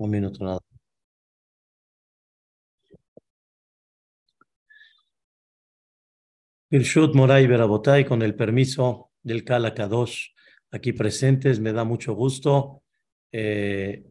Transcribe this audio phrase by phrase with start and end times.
[0.00, 0.60] Un minuto nada.
[6.70, 10.28] Irshut Moray Berabotay, con el permiso del Kala Kadosh,
[10.70, 12.82] aquí presentes, me da mucho gusto.
[13.30, 14.06] Eh,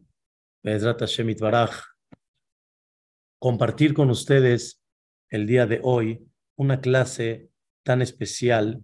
[3.40, 4.80] compartir con ustedes
[5.28, 7.50] el día de hoy una clase
[7.82, 8.80] tan especial,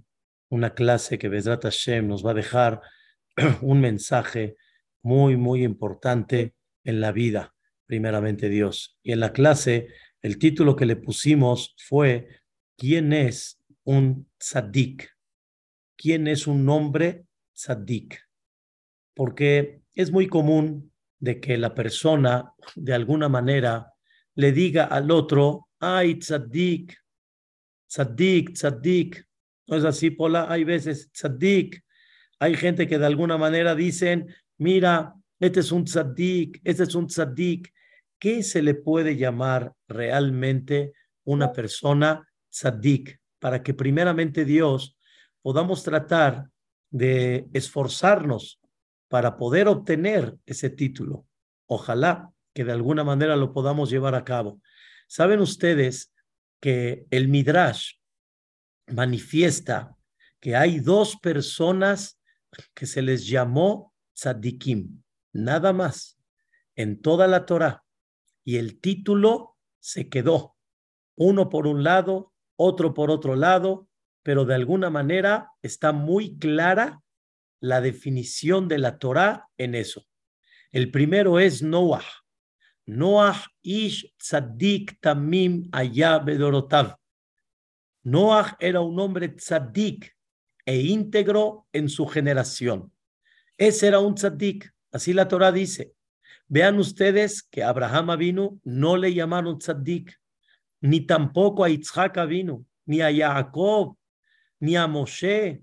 [0.49, 2.81] una clase que Bezrat Hashem nos va a dejar
[3.63, 4.57] un mensaje
[5.03, 6.56] muy, muy importante
[6.87, 8.99] en la vida, primeramente Dios.
[9.03, 9.89] Y en la clase,
[10.23, 12.29] el título que le pusimos fue
[12.77, 15.11] ¿Quién es un tzaddik?
[15.97, 18.21] ¿Quién es un hombre tzaddik?
[19.15, 23.93] Porque es muy común de que la persona, de alguna manera,
[24.35, 26.95] le diga al otro, ay, tzaddik,
[27.89, 29.27] tzaddik, tzaddik.
[29.67, 31.83] No es así, Pola, hay veces tzaddik.
[32.39, 37.07] Hay gente que de alguna manera dicen, mira, este es un tzaddik, este es un
[37.07, 37.73] tzaddik.
[38.19, 43.21] ¿Qué se le puede llamar realmente una persona tzaddik?
[43.39, 44.97] Para que primeramente Dios
[45.43, 46.49] podamos tratar
[46.91, 48.61] de esforzarnos
[49.09, 51.27] para poder obtener ese título.
[51.67, 54.61] Ojalá que de alguna manera lo podamos llevar a cabo.
[55.07, 56.13] Saben ustedes
[56.61, 57.97] que el Midrash
[58.87, 59.95] manifiesta
[60.41, 62.19] que hay dos personas
[62.73, 65.03] que se les llamó tzaddikim
[65.45, 66.19] nada más,
[66.75, 67.85] en toda la Torah.
[68.45, 70.57] Y el título se quedó,
[71.17, 73.89] uno por un lado, otro por otro lado,
[74.23, 77.03] pero de alguna manera está muy clara
[77.61, 80.07] la definición de la Torah en eso.
[80.73, 82.05] El primero es Noah.
[82.87, 86.97] Noah ish tzaddik tamim allá bedorotav.
[88.05, 90.15] Noah era un hombre tzaddik
[90.65, 92.93] e íntegro en su generación.
[93.57, 94.73] Ese era un tzaddik.
[94.97, 95.93] Así la Torah dice.
[96.49, 100.19] Vean ustedes que Abraham vino, no le llamaron tzaddik,
[100.81, 103.99] ni tampoco a Yitzhak vino, ni a Jacob,
[104.59, 105.61] ni a Moshe.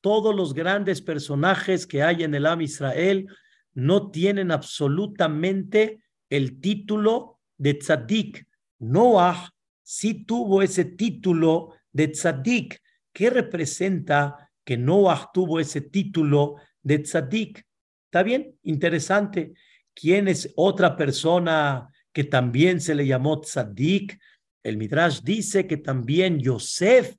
[0.00, 3.28] Todos los grandes personajes que hay en el Am Israel
[3.74, 8.48] no tienen absolutamente el título de tzaddik.
[8.78, 9.52] Noah
[9.82, 12.80] sí tuvo ese título de tzaddik.
[13.12, 17.66] ¿Qué representa que Noah tuvo ese título de tzaddik?
[18.10, 19.52] Está bien, interesante.
[19.94, 24.18] ¿Quién es otra persona que también se le llamó tzaddik?
[24.64, 27.14] El Midrash dice que también Yosef,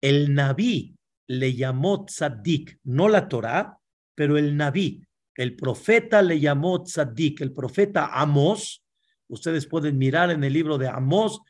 [0.00, 0.96] el Naví,
[1.28, 3.78] le llamó tzaddik, no la Torah,
[4.16, 5.06] pero el Naví,
[5.36, 8.82] el profeta le llamó tzaddik, el profeta Amos.
[9.28, 11.40] Ustedes pueden mirar en el libro de Amos,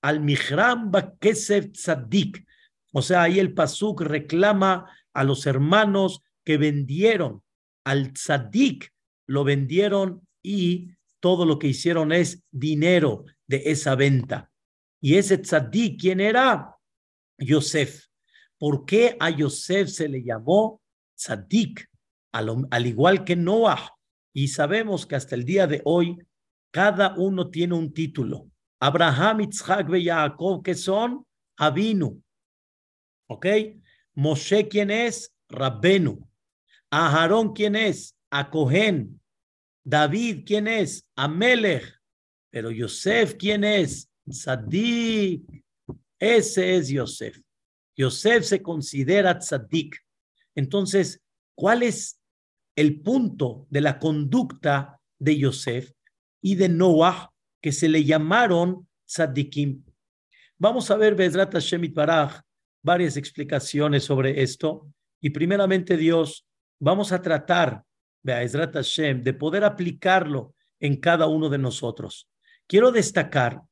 [0.00, 2.44] al Mihram Bakesef tzaddik.
[2.92, 7.44] O sea, ahí el Pasuk reclama a los hermanos que vendieron
[7.84, 8.92] al tzadik
[9.26, 14.50] lo vendieron y todo lo que hicieron es dinero de esa venta.
[15.00, 16.76] Y ese tzadik, ¿quién era?
[17.38, 18.06] Yosef.
[18.58, 20.80] ¿Por qué a Yosef se le llamó
[21.16, 21.88] tzadik?
[22.32, 23.90] Al, al igual que Noah.
[24.32, 26.18] Y sabemos que hasta el día de hoy,
[26.70, 28.50] cada uno tiene un título.
[28.80, 31.24] Abraham, Isaac y Jacob, que son
[31.56, 32.22] Abinu.
[33.28, 33.46] ¿Ok?
[34.14, 35.32] Moshe, ¿quién es?
[35.48, 36.28] Rabbenu.
[36.92, 38.14] Aarón, ¿quién es?
[38.30, 39.18] A Cohen.
[39.82, 41.08] David, ¿quién es?
[41.16, 41.98] A Melech.
[42.50, 44.10] Pero Yosef, ¿quién es?
[44.28, 45.64] Tzadik.
[46.18, 47.40] Ese es Yosef.
[47.96, 49.96] Yosef se considera tzadik.
[50.54, 51.22] Entonces,
[51.56, 52.20] ¿cuál es
[52.76, 55.92] el punto de la conducta de Yosef
[56.42, 57.32] y de Noah
[57.62, 59.82] que se le llamaron tzadikim?
[60.58, 62.42] Vamos a ver, Bezrat Hashem Baraj,
[62.84, 64.92] varias explicaciones sobre esto.
[65.22, 66.46] Y primeramente Dios
[66.82, 67.84] vamos a tratar,
[68.24, 72.28] Hashem, de poder aplicarlo en cada uno de nosotros.
[72.66, 73.62] Quiero destacar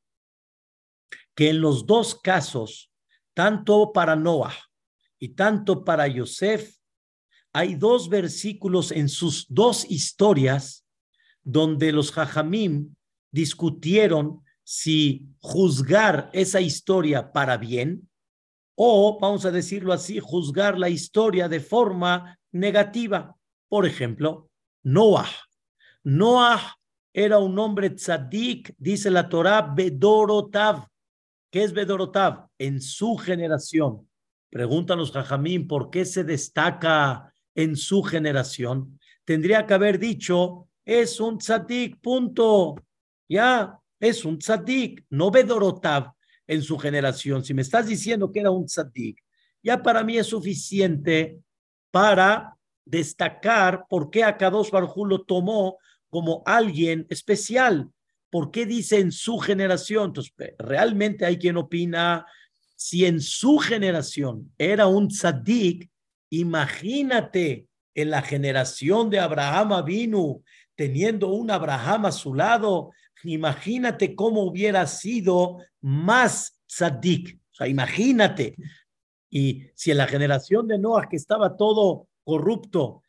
[1.35, 2.93] que en los dos casos,
[3.35, 4.55] tanto para Noah
[5.19, 6.77] y tanto para Yosef,
[7.53, 10.87] hay dos versículos en sus dos historias
[11.43, 12.95] donde los Jajamim
[13.33, 18.09] discutieron si juzgar esa historia para bien
[18.83, 23.37] o, vamos a decirlo así, juzgar la historia de forma negativa.
[23.69, 24.49] Por ejemplo,
[24.83, 25.29] Noah.
[26.03, 26.79] Noah
[27.13, 30.87] era un hombre tzadik, dice la Torah, Bedorotav.
[31.51, 32.47] ¿Qué es Bedorotav?
[32.57, 34.09] En su generación.
[34.49, 38.99] Preguntan los Jajamín, ¿por qué se destaca en su generación?
[39.27, 42.77] Tendría que haber dicho, es un tzadik, punto.
[43.29, 46.15] Ya, es un tzadik, no Bedorotav
[46.51, 47.45] en su generación.
[47.45, 49.23] Si me estás diciendo que era un tzadik,
[49.63, 51.39] ya para mí es suficiente
[51.93, 57.89] para destacar por qué Akadosh Barjú lo tomó como alguien especial.
[58.31, 60.07] ¿Por qué dice en su generación?
[60.07, 62.27] Entonces, realmente hay quien opina,
[62.75, 65.89] si en su generación era un tzaddik,
[66.31, 70.43] imagínate en la generación de Abraham vino
[70.75, 72.91] teniendo un Abraham a su lado,
[73.25, 77.39] imagínate cómo hubiera sido más tzaddik.
[77.53, 78.57] O sea, imagínate.
[79.29, 83.03] Y si en la generación de Noah que estaba todo corrupto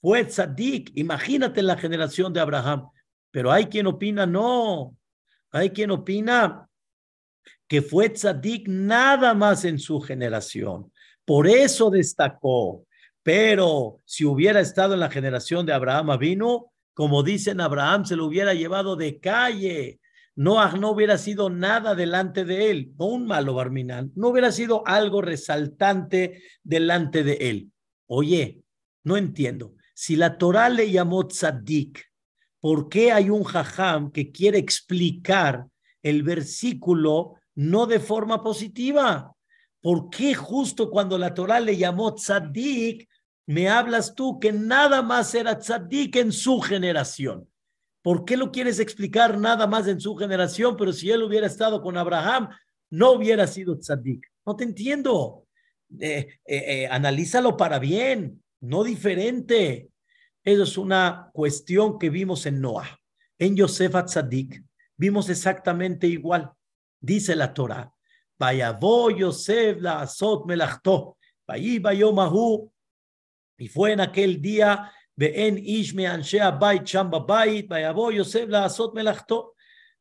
[0.00, 2.88] fue tzaddik, imagínate en la generación de Abraham.
[3.30, 4.96] Pero hay quien opina, no.
[5.50, 6.68] Hay quien opina
[7.68, 10.92] que fue tzaddik nada más en su generación.
[11.24, 12.84] Por eso destacó.
[13.22, 18.26] Pero si hubiera estado en la generación de Abraham vino, como dicen Abraham, se lo
[18.26, 20.00] hubiera llevado de calle.
[20.36, 24.86] Noah no hubiera sido nada delante de él, no un malo Barminal, no hubiera sido
[24.86, 27.72] algo resaltante delante de él.
[28.06, 28.62] Oye,
[29.04, 29.74] no entiendo.
[29.94, 32.02] Si la Torah le llamó tzaddik,
[32.58, 35.66] ¿por qué hay un jajam que quiere explicar
[36.02, 39.34] el versículo no de forma positiva?
[39.82, 43.09] ¿Por qué justo cuando la Torah le llamó tzaddik,
[43.50, 47.48] me hablas tú que nada más era tzaddik en su generación?
[48.00, 50.76] ¿Por qué lo quieres explicar nada más en su generación?
[50.76, 52.48] Pero si él hubiera estado con Abraham,
[52.90, 54.24] no hubiera sido tzaddik.
[54.46, 55.48] No te entiendo.
[55.98, 59.88] Eh, eh, eh, analízalo para bien, no diferente.
[60.44, 63.00] Eso es una cuestión que vimos en Noah.
[63.36, 64.62] En Yosef Atzadik
[64.96, 66.52] vimos exactamente igual.
[67.00, 67.92] Dice la Torah,
[68.38, 71.16] Vayavo Yosef la azot melachto,
[71.48, 72.70] mahu.
[73.60, 75.58] Y fue en aquel día, en.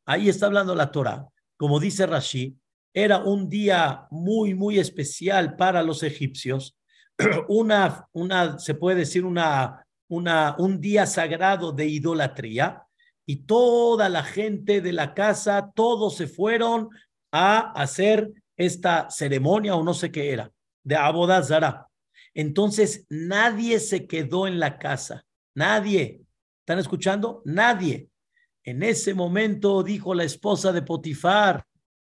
[0.05, 1.27] Ahí está hablando la Torah.
[1.57, 2.57] Como dice Rashi,
[2.93, 6.75] era un día muy, muy especial para los egipcios.
[7.49, 12.83] Una, una, se puede decir, una una, un día sagrado de idolatría
[13.25, 16.89] y toda la gente de la casa, todos se fueron
[17.31, 20.51] a hacer esta ceremonia o no sé qué era,
[20.83, 21.87] de Abodazara.
[22.39, 25.25] Entonces nadie se quedó en la casa,
[25.55, 26.21] nadie.
[26.61, 27.41] ¿Están escuchando?
[27.43, 28.07] Nadie.
[28.63, 31.65] En ese momento dijo la esposa de Potifar,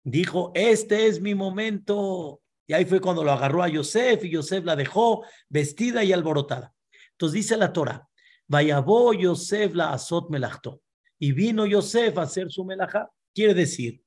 [0.02, 2.42] dijo, este es mi momento.
[2.66, 6.74] Y ahí fue cuando lo agarró a Yosef y Yosef la dejó vestida y alborotada.
[7.12, 8.08] Entonces dice la Torah,
[8.48, 10.84] Vayabó Yosef la azot melachto.
[11.20, 13.12] Y vino Yosef a hacer su melajá.
[13.36, 14.02] Quiere decir,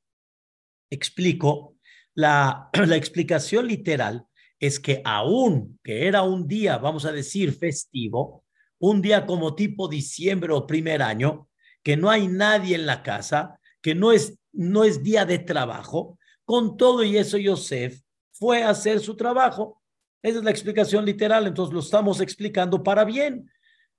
[0.88, 1.76] explico,
[2.14, 4.26] la, la explicación literal
[4.58, 8.44] es que aún que era un día, vamos a decir, festivo,
[8.79, 11.49] un día como tipo diciembre o primer año,
[11.82, 16.19] que no hay nadie en la casa, que no es, no es día de trabajo,
[16.44, 18.00] con todo y eso Yosef
[18.32, 19.82] fue a hacer su trabajo.
[20.23, 23.50] Esa es la explicación literal, entonces lo estamos explicando para bien.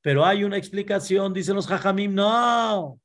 [0.01, 2.99] Pero hay una explicación, dicen los jajamim, no.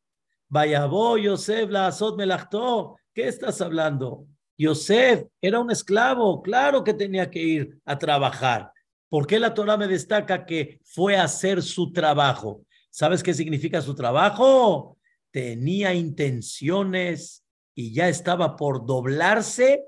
[0.48, 2.96] Vaya vos, Yosef, la azot melachto.
[3.14, 4.26] ¿Qué estás hablando?
[4.58, 8.72] Yosef era un esclavo, claro que tenía que ir a trabajar.
[9.08, 12.64] ¿Por qué la Torah me destaca que fue a hacer su trabajo?
[12.90, 14.98] ¿Sabes qué significa su trabajo?
[15.30, 17.44] Tenía intenciones
[17.74, 19.84] y ya estaba por doblarse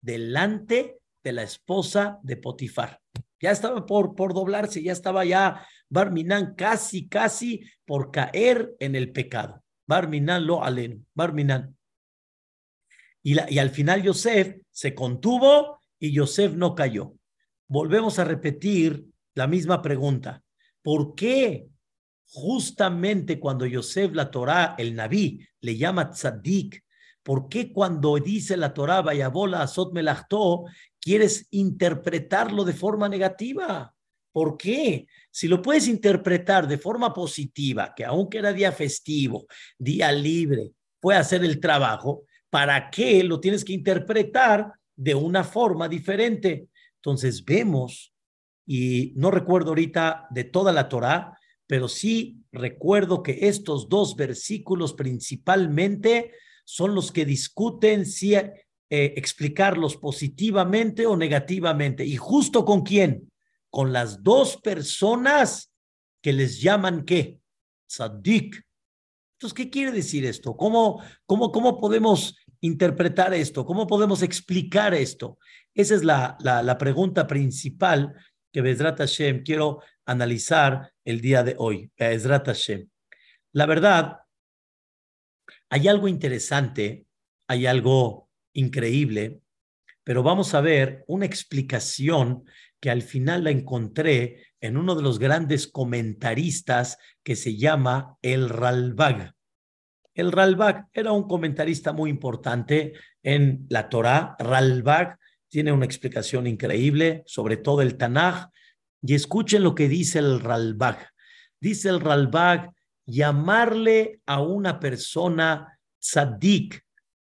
[0.00, 3.00] delante de la esposa de Potifar.
[3.40, 9.12] Ya estaba por, por doblarse, ya estaba ya Barminan casi, casi por caer en el
[9.12, 9.62] pecado.
[9.86, 11.76] Barminan lo alen, Barminan.
[13.24, 17.14] Y, al final Yosef se contuvo y Yosef no cayó.
[17.66, 20.42] Volvemos a repetir la misma pregunta.
[20.82, 21.66] ¿Por qué
[22.26, 26.84] justamente cuando Yosef la Torah, el Naví, le llama tzaddik,
[27.22, 30.64] ¿por qué cuando dice la Torah, Vayabola Azot Melachto,
[31.00, 33.94] quieres interpretarlo de forma negativa.
[34.32, 35.06] ¿Por qué?
[35.30, 39.46] Si lo puedes interpretar de forma positiva, que aunque era día festivo,
[39.78, 45.88] día libre, fue hacer el trabajo, ¿para qué lo tienes que interpretar de una forma
[45.88, 46.68] diferente?
[46.98, 48.14] Entonces vemos,
[48.64, 54.94] y no recuerdo ahorita de toda la Torah, pero sí recuerdo que estos dos versículos
[54.94, 56.30] principalmente
[56.64, 58.54] son los que discuten si eh,
[58.88, 62.04] explicarlos positivamente o negativamente.
[62.06, 63.32] ¿Y justo con quién?
[63.68, 65.72] Con las dos personas
[66.22, 67.40] que les llaman qué?
[67.88, 68.64] Sadik.
[69.32, 70.56] Entonces, ¿qué quiere decir esto?
[70.56, 73.66] ¿Cómo, cómo, cómo podemos interpretar esto?
[73.66, 75.38] ¿Cómo podemos explicar esto?
[75.74, 78.14] Esa es la, la, pregunta principal
[78.50, 81.90] que Bezrat Hashem quiero analizar el día de hoy.
[81.98, 82.88] Bezrat Hashem.
[83.52, 84.20] La verdad,
[85.68, 87.06] hay algo interesante,
[87.48, 89.40] hay algo increíble,
[90.02, 92.44] pero vamos a ver una explicación
[92.80, 98.48] que al final la encontré en uno de los grandes comentaristas que se llama el
[98.48, 99.33] Ralbag.
[100.14, 102.92] El Ralbag era un comentarista muy importante
[103.22, 104.36] en la Torá.
[104.38, 105.18] Ralbag
[105.48, 108.48] tiene una explicación increíble sobre todo el Tanaj.
[109.02, 111.10] Y escuchen lo que dice el Ralbag.
[111.60, 112.70] Dice el Ralbag,
[113.04, 116.84] llamarle a una persona tzadik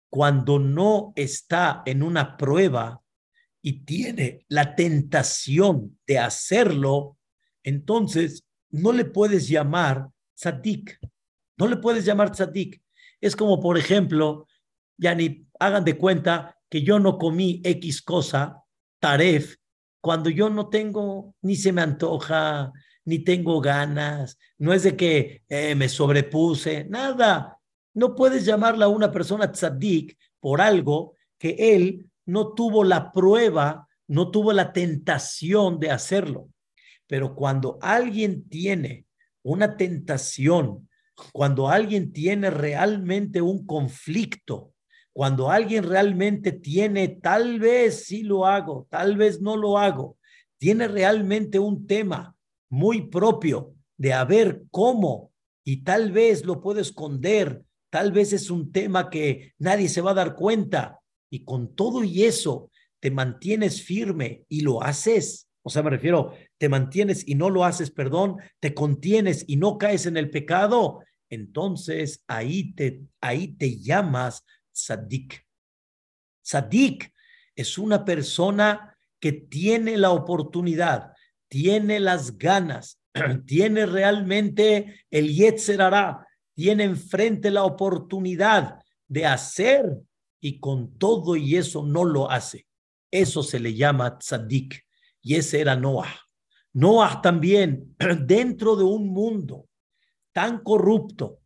[0.09, 3.01] cuando no está en una prueba
[3.61, 7.17] y tiene la tentación de hacerlo,
[7.63, 10.99] entonces no le puedes llamar tzadik.
[11.61, 12.81] No le puedes llamar tzadik.
[13.21, 14.47] Es como, por ejemplo,
[14.97, 18.63] ya ni hagan de cuenta que yo no comí X cosa,
[18.99, 19.57] taref,
[20.01, 22.71] cuando yo no tengo, ni se me antoja,
[23.05, 27.59] ni tengo ganas, no es de que eh, me sobrepuse, nada.
[27.93, 34.31] No puedes llamarla una persona tzadik por algo que él no tuvo la prueba, no
[34.31, 36.49] tuvo la tentación de hacerlo.
[37.05, 39.05] Pero cuando alguien tiene
[39.43, 40.87] una tentación
[41.31, 44.73] cuando alguien tiene realmente un conflicto,
[45.13, 50.17] cuando alguien realmente tiene, tal vez sí lo hago, tal vez no lo hago,
[50.57, 52.35] tiene realmente un tema
[52.69, 55.31] muy propio de a ver cómo
[55.63, 60.11] y tal vez lo puedo esconder, tal vez es un tema que nadie se va
[60.11, 60.99] a dar cuenta
[61.29, 65.49] y con todo y eso te mantienes firme y lo haces.
[65.63, 69.79] O sea, me refiero, te mantienes y no lo haces, perdón, te contienes y no
[69.79, 71.01] caes en el pecado
[71.31, 75.43] entonces ahí te, ahí te llamas sadik.
[76.43, 77.11] Sadik
[77.55, 81.13] es una persona que tiene la oportunidad,
[81.47, 82.99] tiene las ganas,
[83.47, 89.85] tiene realmente el Yetzerará, tiene enfrente la oportunidad de hacer
[90.41, 92.67] y con todo y eso no lo hace.
[93.09, 94.85] Eso se le llama tzadik
[95.21, 96.13] y ese era Noah.
[96.73, 99.67] Noah también dentro de un mundo
[100.33, 101.39] tan corrupto,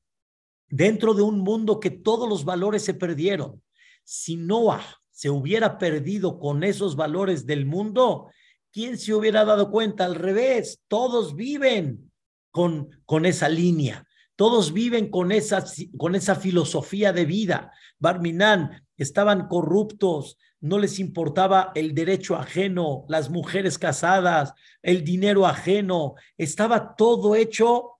[0.69, 3.61] dentro de un mundo que todos los valores se perdieron.
[4.03, 8.29] Si Noah se hubiera perdido con esos valores del mundo,
[8.71, 10.05] ¿quién se hubiera dado cuenta?
[10.05, 12.11] Al revés, todos viven
[12.51, 14.05] con, con esa línea.
[14.35, 15.63] Todos viven con esa,
[15.97, 17.71] con esa filosofía de vida.
[17.99, 26.15] Barminan estaban corruptos, no les importaba el derecho ajeno, las mujeres casadas, el dinero ajeno,
[26.37, 27.99] estaba todo hecho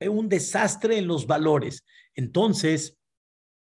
[0.00, 1.84] un desastre en los valores.
[2.14, 2.98] Entonces,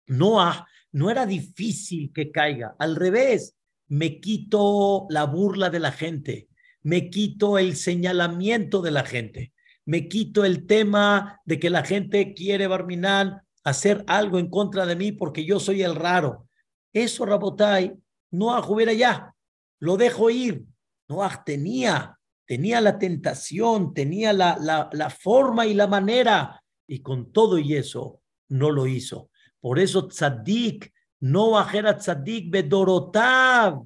[0.08, 3.56] Noah no era difícil que caiga, al revés,
[3.88, 6.48] me quito la burla de la gente,
[6.82, 9.54] me quito el señalamiento de la gente,
[9.86, 14.96] me quito el tema de que la gente quiere, Barminal, hacer algo en contra de
[14.96, 16.48] mí porque yo soy el raro.
[16.94, 17.94] Eso, Rabotai,
[18.38, 19.34] Noah hubiera ya,
[19.80, 20.66] lo dejo ir.
[21.08, 22.16] Noah tenía
[22.46, 27.76] tenía la tentación, tenía la, la, la forma y la manera, y con todo y
[27.76, 29.30] eso no lo hizo.
[29.60, 33.84] Por eso tzaddik, no ajera tzaddik bedorotav.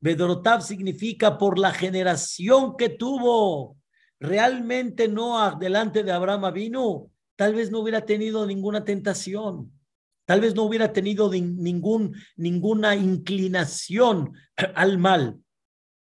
[0.00, 3.76] Bedorotav significa por la generación que tuvo.
[4.20, 9.72] Realmente no delante de Abraham vino, tal vez no hubiera tenido ninguna tentación.
[10.26, 14.32] Tal vez no hubiera tenido ningún, ninguna inclinación
[14.74, 15.38] al mal.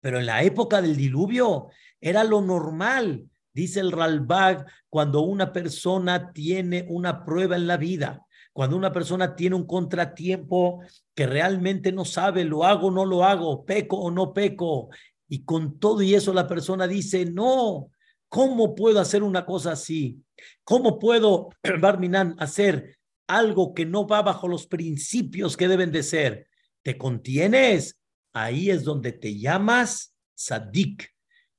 [0.01, 1.67] Pero en la época del diluvio
[1.99, 8.25] era lo normal, dice el Ralbag, cuando una persona tiene una prueba en la vida,
[8.53, 10.81] cuando una persona tiene un contratiempo
[11.13, 14.89] que realmente no sabe, lo hago o no lo hago, peco o no peco,
[15.27, 17.89] y con todo y eso la persona dice, no,
[18.29, 20.23] ¿cómo puedo hacer una cosa así?
[20.63, 21.49] ¿Cómo puedo,
[21.81, 22.96] Barminan, hacer
[23.27, 26.47] algo que no va bajo los principios que deben de ser?
[26.83, 27.97] ¿Te contienes?
[28.37, 31.09] ahí es donde te llamas Sadik.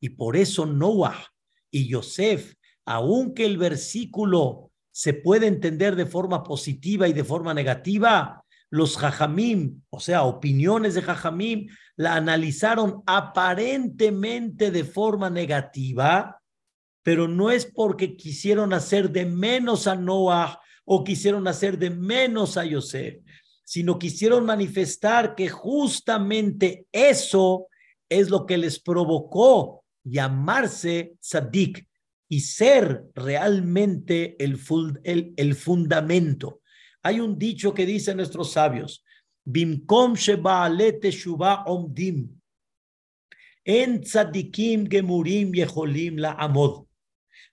[0.00, 1.26] Y por eso Noah
[1.70, 8.44] y Yosef, aunque el versículo se puede entender de forma positiva y de forma negativa,
[8.70, 16.40] los Jajamim, o sea, opiniones de Jajamim, la analizaron aparentemente de forma negativa,
[17.02, 20.60] pero no es porque quisieron hacer de menos a Noah
[20.90, 23.22] o quisieron hacer de menos a Yosef,
[23.62, 27.66] sino quisieron manifestar que justamente eso
[28.08, 31.86] es lo que les provocó llamarse Sadik
[32.30, 34.58] y ser realmente el,
[35.04, 36.62] el, el fundamento.
[37.02, 39.04] Hay un dicho que dicen nuestros sabios,
[39.44, 40.14] Bimkom
[41.66, 42.30] omdim,
[43.64, 46.86] en tzadikim gemurim yeholim la amod,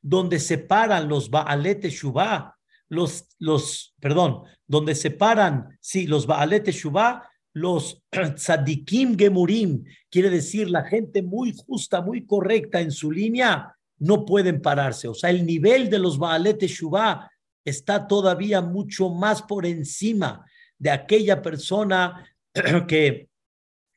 [0.02, 2.55] donde separan los baalete shuba
[2.90, 8.04] los, los, perdón, donde separan, sí, los Baalet Shubá, los
[8.36, 14.62] tzadikim gemurim, quiere decir la gente muy justa, muy correcta en su línea, no pueden
[14.62, 15.08] pararse.
[15.08, 17.32] O sea, el nivel de los Baalet Shubá
[17.64, 20.46] está todavía mucho más por encima
[20.78, 22.26] de aquella persona
[22.88, 23.30] que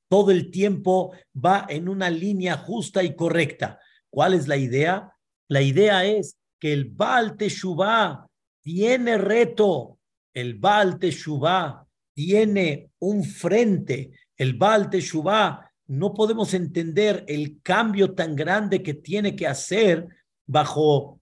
[0.09, 3.79] todo el tiempo va en una línea justa y correcta.
[4.11, 5.13] ¿Cuál es la idea?
[5.49, 8.28] La idea es que el Baal Teshuvah
[8.69, 9.99] tiene reto,
[10.35, 10.99] el Baal
[12.13, 19.35] tiene un frente, el Baal Teshuvah no podemos entender el cambio tan grande que tiene
[19.35, 20.07] que hacer
[20.47, 21.19] bajo,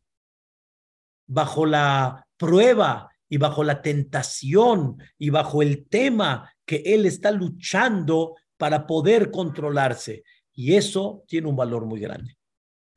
[1.29, 8.35] bajo la prueba y bajo la tentación y bajo el tema que él está luchando
[8.57, 10.25] para poder controlarse.
[10.53, 12.37] Y eso tiene un valor muy grande.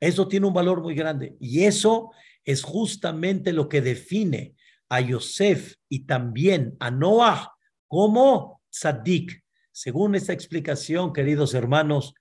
[0.00, 1.36] Eso tiene un valor muy grande.
[1.38, 2.10] Y eso
[2.50, 4.54] es justamente lo que define
[4.88, 7.52] a Yosef y también a Noah
[7.86, 9.42] como Sadik.
[9.72, 12.14] Según esta explicación, queridos hermanos,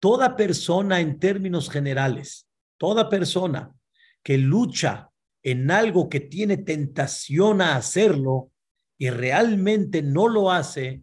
[0.00, 3.72] toda persona en términos generales, toda persona
[4.22, 5.10] que lucha
[5.42, 8.50] en algo que tiene tentación a hacerlo
[8.98, 11.02] y realmente no lo hace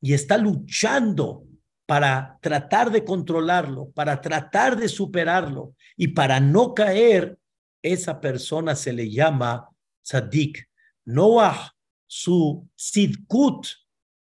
[0.00, 1.44] y está luchando
[1.86, 7.39] para tratar de controlarlo, para tratar de superarlo y para no caer,
[7.82, 9.68] esa persona se le llama
[10.02, 10.68] tzaddik.
[11.04, 11.72] Noah,
[12.06, 13.66] su sidkut,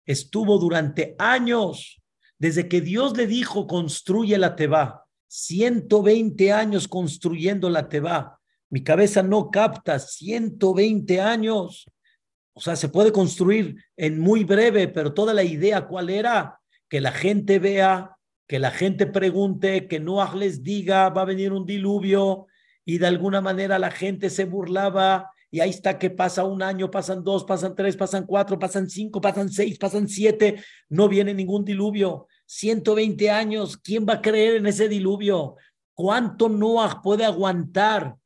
[0.05, 2.01] estuvo durante años,
[2.39, 8.39] desde que Dios le dijo, construye la Teba, 120 años construyendo la Teba.
[8.71, 11.87] Mi cabeza no capta 120 años.
[12.53, 16.61] O sea, se puede construir en muy breve, pero toda la idea, ¿cuál era?
[16.89, 21.53] Que la gente vea, que la gente pregunte, que Noah les diga, va a venir
[21.53, 22.48] un diluvio,
[22.89, 26.91] y de alguna manera la gente se burlaba, y ahí está que pasa un año,
[26.91, 31.67] pasan dos, pasan tres, pasan cuatro, pasan cinco, pasan seis, pasan siete, no viene ningún
[31.67, 32.29] diluvio.
[32.47, 35.57] 120 años, ¿quién va a creer en ese diluvio?
[35.93, 38.17] ¿Cuánto Noah puede aguantar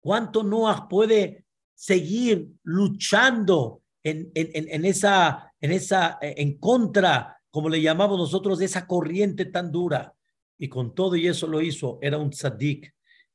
[0.00, 1.44] ¿Cuánto Noah puede
[1.74, 8.66] seguir luchando en, en, en, esa, en esa, en contra, como le llamamos nosotros, de
[8.66, 10.14] esa corriente tan dura?
[10.58, 12.92] Y con todo y eso lo hizo, era un tzadik.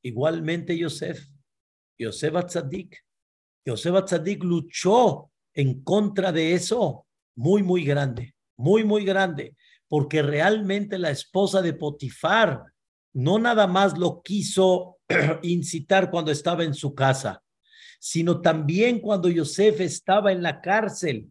[0.08, 1.28] Igualmente Yosef,
[1.98, 2.96] Yosef tzadik.
[3.66, 9.54] Yosef tzadik luchó en contra de eso, muy, muy grande, muy, muy grande,
[9.86, 12.64] porque realmente la esposa de Potifar
[13.12, 14.96] no nada más lo quiso
[15.42, 17.42] incitar cuando estaba en su casa,
[18.00, 21.30] sino también cuando Yosef estaba en la cárcel.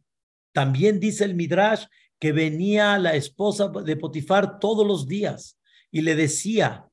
[0.53, 1.85] También dice el Midrash
[2.19, 5.57] que venía la esposa de Potifar todos los días
[5.89, 6.86] y le decía,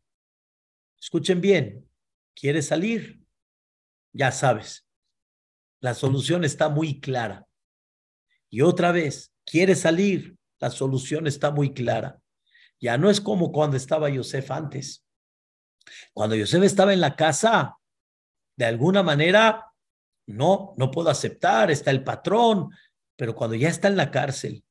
[1.04, 1.86] escuchen bien,
[2.34, 3.20] ¿quieres salir?
[4.14, 4.86] Ya sabes,
[5.80, 7.46] la solución está muy clara.
[8.48, 10.38] Y otra vez, ¿quieres salir?
[10.60, 12.18] La solución está muy clara.
[12.80, 15.04] Ya no es como cuando estaba Yosef antes.
[16.14, 17.76] Cuando Yosef estaba en la casa,
[18.56, 19.66] de alguna manera,
[20.26, 22.70] no, no puedo aceptar, está el patrón,
[23.14, 24.64] pero cuando ya está en la cárcel,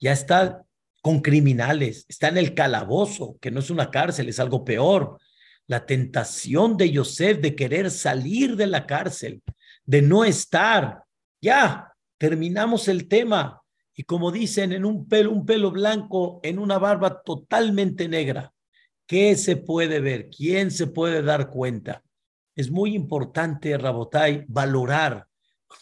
[0.00, 0.64] ya está
[1.00, 5.20] con criminales, está en el calabozo, que no es una cárcel, es algo peor.
[5.66, 9.42] La tentación de Yosef de querer salir de la cárcel,
[9.84, 11.04] de no estar,
[11.40, 13.62] ya, terminamos el tema.
[13.94, 18.52] Y como dicen, en un pelo, un pelo blanco, en una barba totalmente negra.
[19.06, 20.28] ¿Qué se puede ver?
[20.30, 22.02] ¿Quién se puede dar cuenta?
[22.54, 25.26] Es muy importante, Rabotai, valorar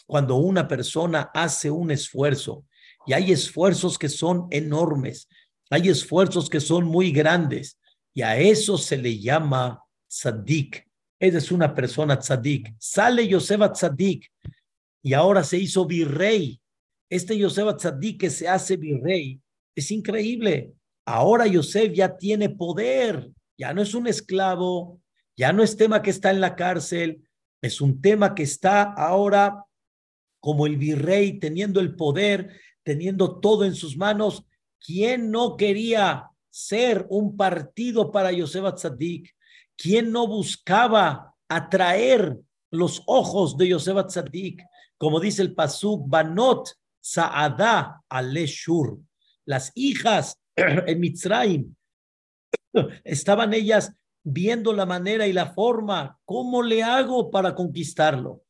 [0.05, 2.65] cuando una persona hace un esfuerzo.
[3.07, 5.27] Y hay esfuerzos que son enormes,
[5.69, 7.79] hay esfuerzos que son muy grandes.
[8.15, 10.87] Y a eso se le llama tzadik.
[11.19, 12.73] Esa es una persona tzadik.
[12.79, 14.31] Sale Yoseba tzadik
[15.03, 16.59] y ahora se hizo virrey.
[17.09, 19.39] Este Yoseba tzadik que se hace virrey
[19.75, 20.73] es increíble.
[21.05, 25.01] Ahora Yosef ya tiene poder, ya no es un esclavo,
[25.35, 27.21] ya no es tema que está en la cárcel,
[27.61, 29.65] es un tema que está ahora
[30.39, 34.45] como el virrey, teniendo el poder, teniendo todo en sus manos.
[34.79, 39.35] ¿Quién no quería ser un partido para Yosef Atzadik?
[39.75, 42.37] ¿Quién no buscaba atraer
[42.71, 44.63] los ojos de Yosef Atzadik?
[44.97, 46.69] Como dice el Pasuk, Banot
[47.01, 48.99] Saada Aleshur.
[49.45, 51.75] Las hijas en Mitzrayim.
[53.03, 53.91] Estaban ellas
[54.23, 58.43] viendo la manera y la forma, ¿cómo le hago para conquistarlo?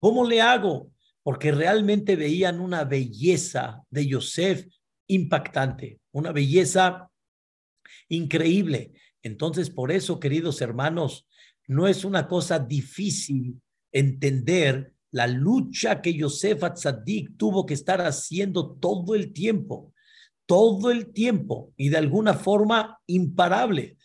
[0.00, 0.90] ¿Cómo le hago?
[1.22, 4.66] Porque realmente veían una belleza de Yosef
[5.08, 7.09] impactante, una belleza
[8.08, 8.92] increíble.
[9.22, 11.28] Entonces, por eso, queridos hermanos,
[11.66, 13.60] no es una cosa difícil
[13.92, 19.92] entender la lucha que Yosef Atzadik tuvo que estar haciendo todo el tiempo,
[20.46, 23.96] todo el tiempo y de alguna forma imparable.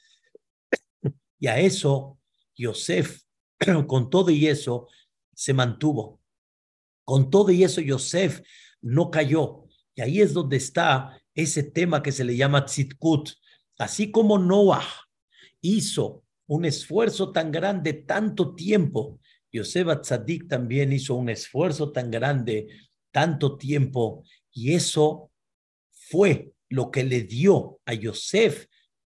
[1.39, 2.17] Y a eso
[2.55, 3.21] Yosef,
[3.87, 4.87] con todo y eso,
[5.33, 6.21] se mantuvo.
[7.03, 8.41] Con todo y eso, Yosef
[8.81, 9.65] no cayó.
[9.93, 13.29] Y ahí es donde está ese tema que se le llama tzitkut.
[13.77, 14.85] Así como Noah
[15.61, 19.19] hizo un esfuerzo tan grande tanto tiempo,
[19.51, 22.67] Yosef Atzadik también hizo un esfuerzo tan grande
[23.11, 25.31] tanto tiempo y eso
[25.91, 28.67] fue lo que le dio a Yosef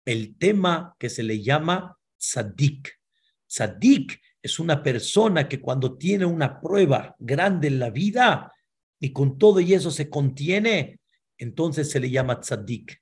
[0.04, 2.98] el tema que se le llama Tzadik.
[3.46, 8.52] Tzadik es una persona que cuando tiene una prueba grande en la vida
[8.98, 11.00] y con todo y eso se contiene,
[11.36, 13.00] entonces se le llama Tzadik.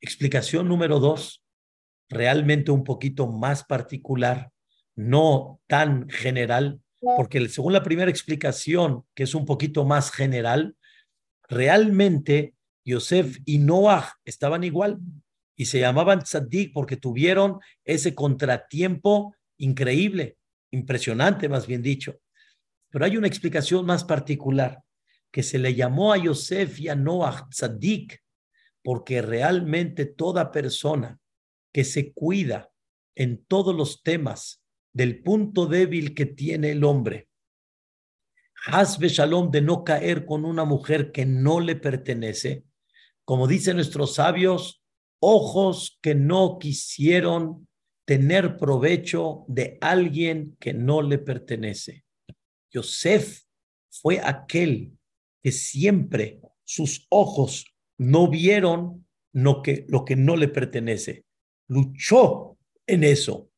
[0.00, 1.44] Explicación número dos,
[2.08, 4.50] realmente un poquito más particular,
[4.94, 10.76] no tan general, porque según la primera explicación, que es un poquito más general,
[11.48, 14.98] realmente Yosef y Noah estaban igual
[15.56, 20.36] y se llamaban Tzadik porque tuvieron ese contratiempo increíble,
[20.70, 22.20] impresionante más bien dicho.
[22.90, 24.82] Pero hay una explicación más particular,
[25.30, 28.22] que se le llamó a Yosef y a Noah Tzadik,
[28.88, 31.20] porque realmente toda persona
[31.74, 32.70] que se cuida
[33.14, 37.28] en todos los temas del punto débil que tiene el hombre,
[38.64, 42.64] Hasbe Shalom de no caer con una mujer que no le pertenece,
[43.26, 44.82] como dicen nuestros sabios,
[45.20, 47.68] ojos que no quisieron
[48.06, 52.06] tener provecho de alguien que no le pertenece.
[52.72, 53.42] Yosef
[53.90, 54.96] fue aquel
[55.42, 57.66] que siempre sus ojos
[57.98, 61.24] no vieron lo que, lo que no le pertenece.
[61.68, 62.56] Luchó
[62.86, 63.50] en eso,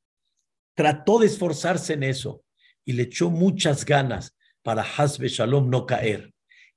[0.75, 2.43] trató de esforzarse en eso
[2.85, 6.33] y le echó muchas ganas para Hasbe Shalom no caer.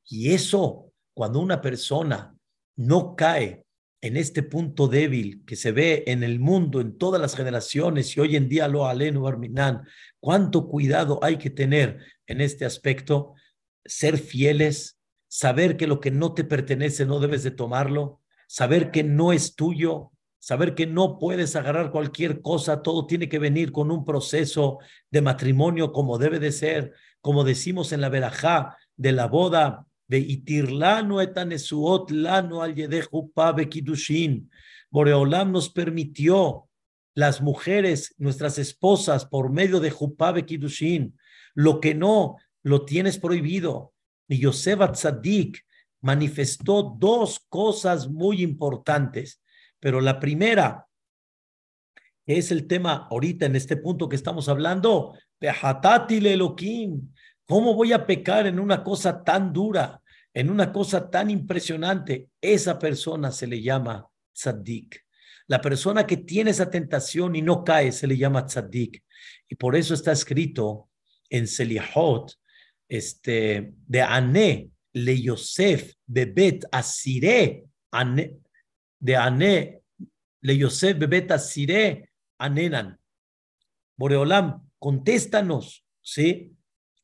[0.05, 2.35] Y eso, cuando una persona
[2.75, 3.63] no cae
[4.01, 8.19] en este punto débil que se ve en el mundo, en todas las generaciones, y
[8.19, 9.87] hoy en día lo aleno Arminan,
[10.19, 13.33] cuánto cuidado hay que tener en este aspecto,
[13.85, 14.99] ser fieles,
[15.33, 19.55] saber que lo que no te pertenece no debes de tomarlo, saber que no es
[19.55, 24.77] tuyo, saber que no puedes agarrar cualquier cosa, todo tiene que venir con un proceso
[25.09, 31.19] de matrimonio como debe de ser, como decimos en la verajá de la boda, itirlano
[31.19, 34.51] etanesuot lano al kidushin.
[34.91, 36.69] Boreolam nos permitió
[37.15, 41.17] las mujeres, nuestras esposas, por medio de Jupabe Kidushin.
[41.55, 43.93] Lo que no, lo tienes prohibido.
[44.27, 45.63] Y Yosef Tzadik
[46.01, 49.41] manifestó dos cosas muy importantes.
[49.79, 50.87] Pero la primera,
[52.25, 55.13] es el tema ahorita en este punto que estamos hablando,
[57.45, 60.01] ¿Cómo voy a pecar en una cosa tan dura?
[60.33, 65.05] en una cosa tan impresionante, esa persona se le llama tzaddik.
[65.47, 69.03] La persona que tiene esa tentación y no cae se le llama tzaddik.
[69.47, 70.89] Y por eso está escrito
[71.29, 72.33] en Selihot,
[72.87, 77.65] este, de Ané, le Yosef, bebet asire,
[78.99, 79.81] de Ané,
[80.41, 82.99] le Yosef, bebet asire, anenan.
[83.97, 86.51] Boreolam, contéstanos, ¿sí?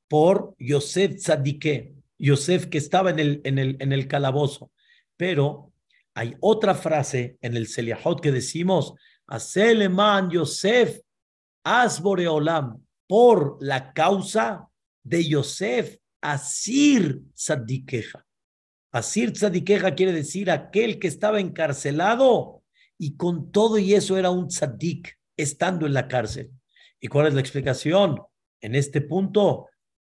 [0.08, 1.96] Por Yosef tzadike.
[2.18, 4.72] Yosef que estaba en el, en el, en el calabozo.
[5.16, 5.72] Pero
[6.14, 8.94] hay otra frase en el Seliahot que decimos,
[9.28, 11.00] Aseleman Yosef
[11.64, 14.69] Asboreolam, por la causa
[15.04, 18.26] de Yosef, Asir Tzadikeja.
[18.92, 22.64] Asir Tzadikeja quiere decir aquel que estaba encarcelado
[22.98, 26.52] y con todo y eso era un tzadik estando en la cárcel.
[27.00, 28.22] ¿Y cuál es la explicación?
[28.62, 29.68] En este punto,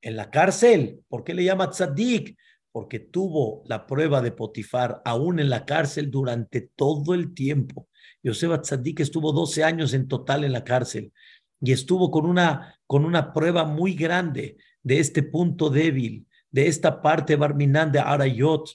[0.01, 1.03] en la cárcel.
[1.09, 2.38] ¿Por qué le llama tzadik?
[2.73, 7.88] Porque tuvo la prueba de Potifar aún en la cárcel durante todo el tiempo.
[8.23, 11.12] Yosef Tzadik estuvo 12 años en total en la cárcel
[11.61, 17.03] y estuvo con una, con una prueba muy grande de este punto débil, de esta
[17.03, 18.71] parte barminán de Arayot,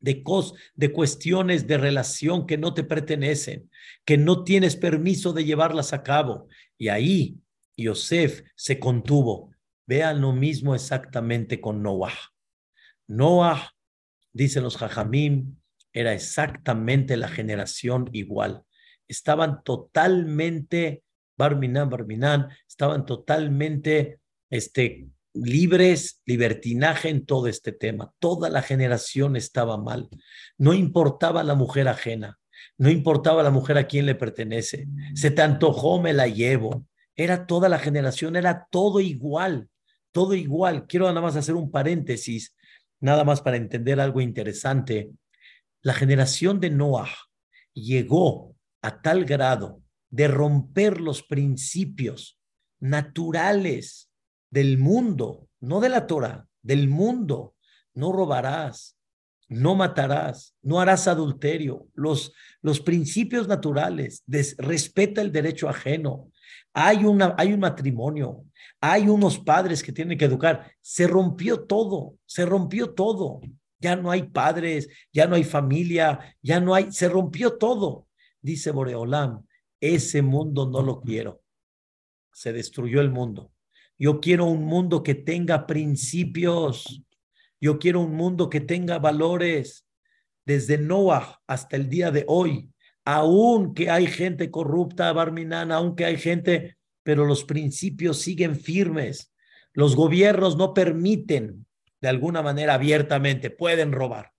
[0.00, 3.70] de, cos, de cuestiones de relación que no te pertenecen,
[4.04, 6.48] que no tienes permiso de llevarlas a cabo.
[6.76, 7.38] Y ahí
[7.76, 9.52] Yosef se contuvo,
[9.88, 12.12] Vean lo mismo exactamente con Noah.
[13.06, 13.72] Noah,
[14.34, 15.56] dicen los Jajamim,
[15.94, 18.64] era exactamente la generación igual.
[19.08, 21.04] Estaban totalmente,
[21.38, 28.12] Barminan, Barminan, estaban totalmente este, libres, libertinaje en todo este tema.
[28.18, 30.08] Toda la generación estaba mal.
[30.56, 32.38] No importaba la mujer ajena,
[32.76, 34.88] no importaba la mujer a quién le pertenece.
[35.14, 36.86] Se te antojó, me la llevo.
[37.16, 39.68] Era toda la generación, era todo igual
[40.12, 40.86] todo igual.
[40.86, 42.56] Quiero nada más hacer un paréntesis,
[43.00, 45.10] nada más para entender algo interesante.
[45.82, 47.14] La generación de Noah
[47.72, 52.38] llegó a tal grado de romper los principios
[52.80, 54.07] naturales
[54.50, 57.54] del mundo, no de la Torah, del mundo.
[57.94, 58.96] No robarás,
[59.48, 61.88] no matarás, no harás adulterio.
[61.94, 62.32] Los,
[62.62, 64.22] los principios naturales,
[64.58, 66.30] respeta el derecho ajeno.
[66.74, 68.44] Hay, una, hay un matrimonio,
[68.80, 70.70] hay unos padres que tienen que educar.
[70.80, 73.40] Se rompió todo, se rompió todo.
[73.80, 78.06] Ya no hay padres, ya no hay familia, ya no hay, se rompió todo.
[78.40, 79.44] Dice Boreolam,
[79.80, 81.42] ese mundo no lo quiero.
[82.32, 83.52] Se destruyó el mundo.
[83.98, 87.02] Yo quiero un mundo que tenga principios.
[87.60, 89.86] Yo quiero un mundo que tenga valores.
[90.46, 92.70] Desde Noah hasta el día de hoy,
[93.04, 99.32] aunque hay gente corrupta, Barminan, aunque hay gente, pero los principios siguen firmes.
[99.72, 101.66] Los gobiernos no permiten,
[102.00, 104.32] de alguna manera abiertamente, pueden robar.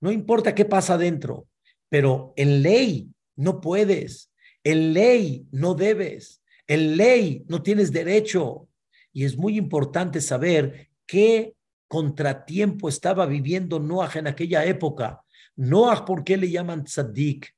[0.00, 1.48] No importa qué pasa adentro,
[1.88, 4.32] pero en ley no puedes.
[4.64, 6.42] En ley no debes.
[6.66, 8.68] En ley no tienes derecho.
[9.14, 11.54] Y es muy importante saber qué
[11.88, 15.24] contratiempo estaba viviendo Noah en aquella época.
[15.56, 17.54] Noah, ¿por qué le llaman tzaddik?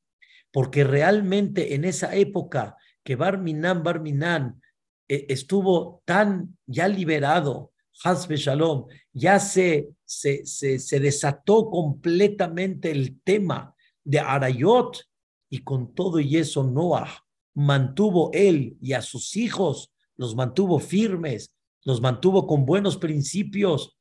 [0.53, 4.63] Porque realmente en esa época que Barminan, Barminan
[5.09, 7.73] eh, estuvo tan ya liberado,
[8.05, 15.03] Hasbe Shalom, ya se, se, se, se desató completamente el tema de Arayot,
[15.49, 21.55] y con todo y eso Noah mantuvo él y a sus hijos, los mantuvo firmes,
[21.85, 23.99] los mantuvo con buenos principios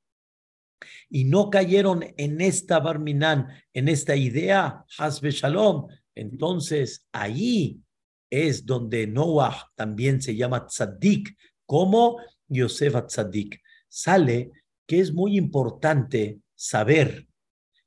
[1.10, 5.88] y no cayeron en esta Barminan, en esta idea, Hasbe Shalom.
[6.16, 7.80] Entonces ahí
[8.30, 13.62] es donde Noah también se llama Tzaddik, como Yosef Tzaddik.
[13.88, 14.52] Sale
[14.88, 17.28] que es muy importante saber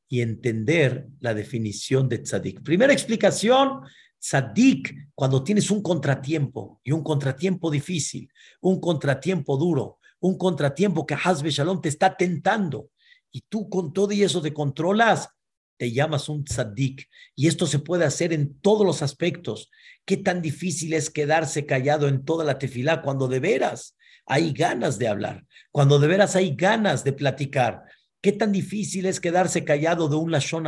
[0.08, 2.62] y entender la definición de tzadik.
[2.62, 3.82] Primera explicación,
[4.20, 11.14] tzadik, cuando tienes un contratiempo y un contratiempo difícil, un contratiempo duro, un contratiempo que
[11.14, 12.90] Hazbe Shalom te está tentando
[13.30, 15.28] y tú con todo y eso te controlas,
[15.76, 17.08] te llamas un tzadik.
[17.34, 19.70] Y esto se puede hacer en todos los aspectos.
[20.04, 24.98] ¿Qué tan difícil es quedarse callado en toda la tefilá cuando de veras hay ganas
[24.98, 27.84] de hablar, cuando de veras hay ganas de platicar?
[28.20, 30.66] ¿Qué tan difícil es quedarse callado de un lashon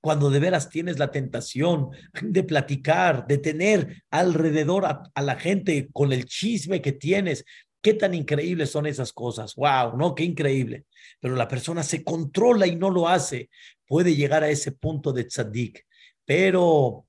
[0.00, 6.12] cuando de veras tienes la tentación de platicar, de tener alrededor a, la gente con
[6.12, 7.44] el chisme que tienes?
[7.80, 9.54] ¿Qué tan increíbles son esas cosas?
[9.54, 9.96] ¡Wow!
[9.96, 10.14] ¿No?
[10.14, 10.84] ¡Qué increíble!
[11.20, 13.50] Pero la persona se controla y no lo hace.
[13.86, 15.84] Puede llegar a ese punto de tzadik.
[16.24, 17.06] Pero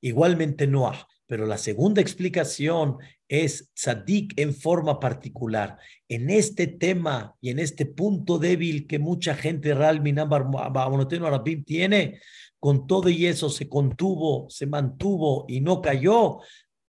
[0.00, 0.92] igualmente no.
[1.26, 5.78] Pero la segunda explicación es tzadik en forma particular.
[6.08, 10.02] En este tema y en este punto débil que mucha gente real
[11.24, 12.20] Arabim tiene,
[12.60, 16.38] con todo y eso se contuvo, se mantuvo y no cayó,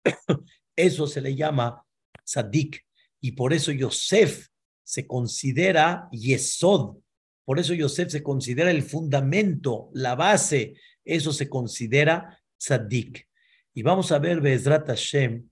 [0.76, 1.84] eso se le llama
[2.24, 2.84] tzadik.
[3.20, 4.46] Y por eso Yosef
[4.84, 6.96] se considera Yesod.
[7.44, 10.74] Por eso Yosef se considera el fundamento, la base.
[11.04, 13.29] Eso se considera tzadik.
[13.74, 15.48] Y vamos a ver Bezrat Hashem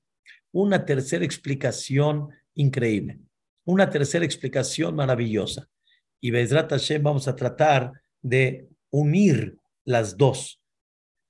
[0.52, 3.20] una tercera explicación increíble,
[3.64, 5.68] una tercera explicación maravillosa.
[6.20, 10.60] Y Bezrat Hashem vamos a tratar de unir las dos.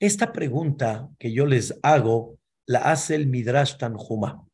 [0.01, 4.47] Esta pregunta que yo les hago la hace el Midrash Tanjuma.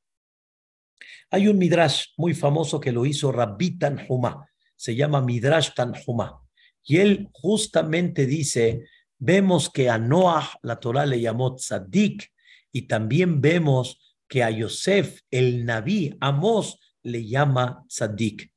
[1.30, 6.40] Hay un Midrash muy famoso que lo hizo Rabbi Tanjuma, se llama Midrash Tanjuma.
[6.82, 8.84] Y él justamente dice,
[9.24, 12.30] vemos que a Noah la Torah le llamó Tzadik
[12.70, 18.52] y también vemos que a Yosef, el Naví, Amos, le llama Sadik.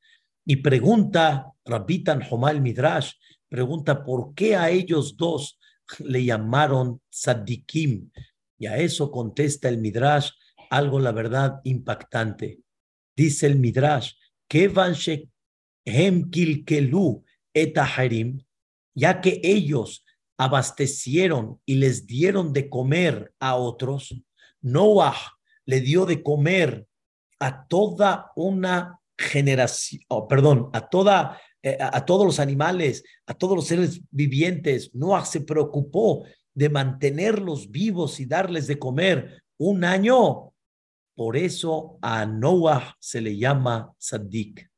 [0.45, 3.13] Y pregunta, Rabitan Homal Midrash,
[3.47, 5.58] pregunta por qué a ellos dos
[5.99, 8.10] le llamaron Sadikim.
[8.58, 10.32] Y a eso contesta el Midrash
[10.69, 12.60] algo, la verdad, impactante.
[13.15, 14.13] Dice el Midrash,
[14.47, 14.71] que
[15.86, 18.43] hem kilkelu etaharim,
[18.93, 20.03] ya que ellos
[20.38, 24.15] abastecieron y les dieron de comer a otros,
[24.62, 25.15] Noah
[25.65, 26.88] le dio de comer
[27.39, 33.56] a toda una generación, oh, perdón, a toda eh, a todos los animales, a todos
[33.56, 34.91] los seres vivientes.
[34.93, 40.54] Noah se preocupó de mantenerlos vivos y darles de comer un año.
[41.15, 44.69] Por eso a Noah se le llama Sadik.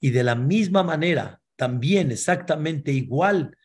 [0.00, 3.56] Y de la misma manera, también exactamente igual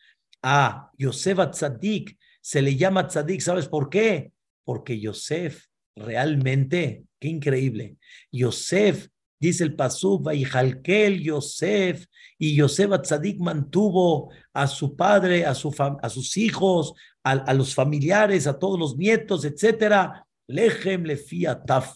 [0.42, 3.42] a Yosef Tzadik se le llama Tzadik.
[3.42, 4.32] ¿Sabes por qué?
[4.64, 7.98] Porque Yosef realmente, qué increíble.
[8.32, 9.08] Yosef
[9.40, 12.06] dice el Pasuk, y Jalkel, Yosef,
[12.38, 18.48] y Yosef Atzadik mantuvo a su padre, a, su a sus hijos, a, los familiares,
[18.48, 20.26] a todos los nietos, etcétera.
[20.48, 21.94] Lehem lefia taf.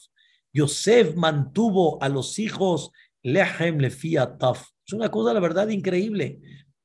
[0.54, 2.92] Yosef mantuvo a los hijos,
[3.24, 4.68] Lehem lefia taf.
[4.86, 6.40] Es una cosa, la verdad, increíble.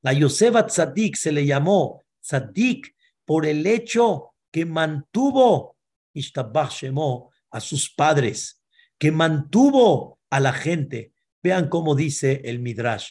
[0.07, 5.75] A Yosef Atzadik se le llamó Tzadik por el hecho que mantuvo
[7.51, 8.63] a sus padres,
[8.97, 11.11] que mantuvo a la gente.
[11.43, 13.09] Vean cómo dice el Midrash.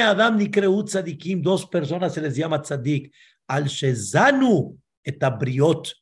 [0.00, 3.12] Adam tzadikim, dos personas se les llama tzadik,
[3.48, 5.92] al shezanu etabriot,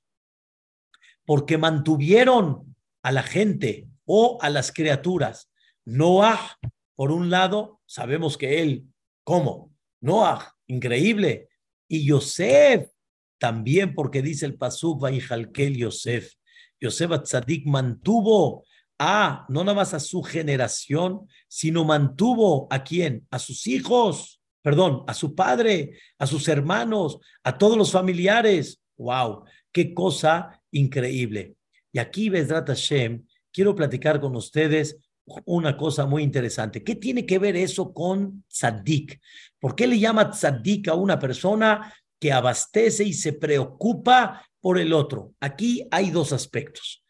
[1.24, 5.50] porque mantuvieron a la gente o a las criaturas.
[5.86, 6.58] Noah,
[6.94, 8.84] por un lado, sabemos que él,
[9.24, 9.73] ¿cómo?
[10.04, 11.48] Noah, increíble.
[11.88, 12.90] Y Yosef,
[13.38, 16.34] también porque dice el Pasuk, Jalkel Yosef.
[16.78, 18.66] Yosef Atzadik mantuvo
[18.98, 23.26] a, no nada más a su generación, sino mantuvo a quién?
[23.30, 28.82] A sus hijos, perdón, a su padre, a sus hermanos, a todos los familiares.
[28.98, 29.44] ¡Wow!
[29.72, 31.56] ¡Qué cosa increíble!
[31.92, 34.98] Y aquí, Besrat Hashem, quiero platicar con ustedes
[35.46, 36.84] una cosa muy interesante.
[36.84, 39.20] ¿Qué tiene que ver eso con tzaddik?
[39.58, 41.92] ¿Por qué le llama tzaddik a una persona
[42.24, 45.34] que abastece y se preocupa por el otro.
[45.40, 47.04] Aquí hay dos aspectos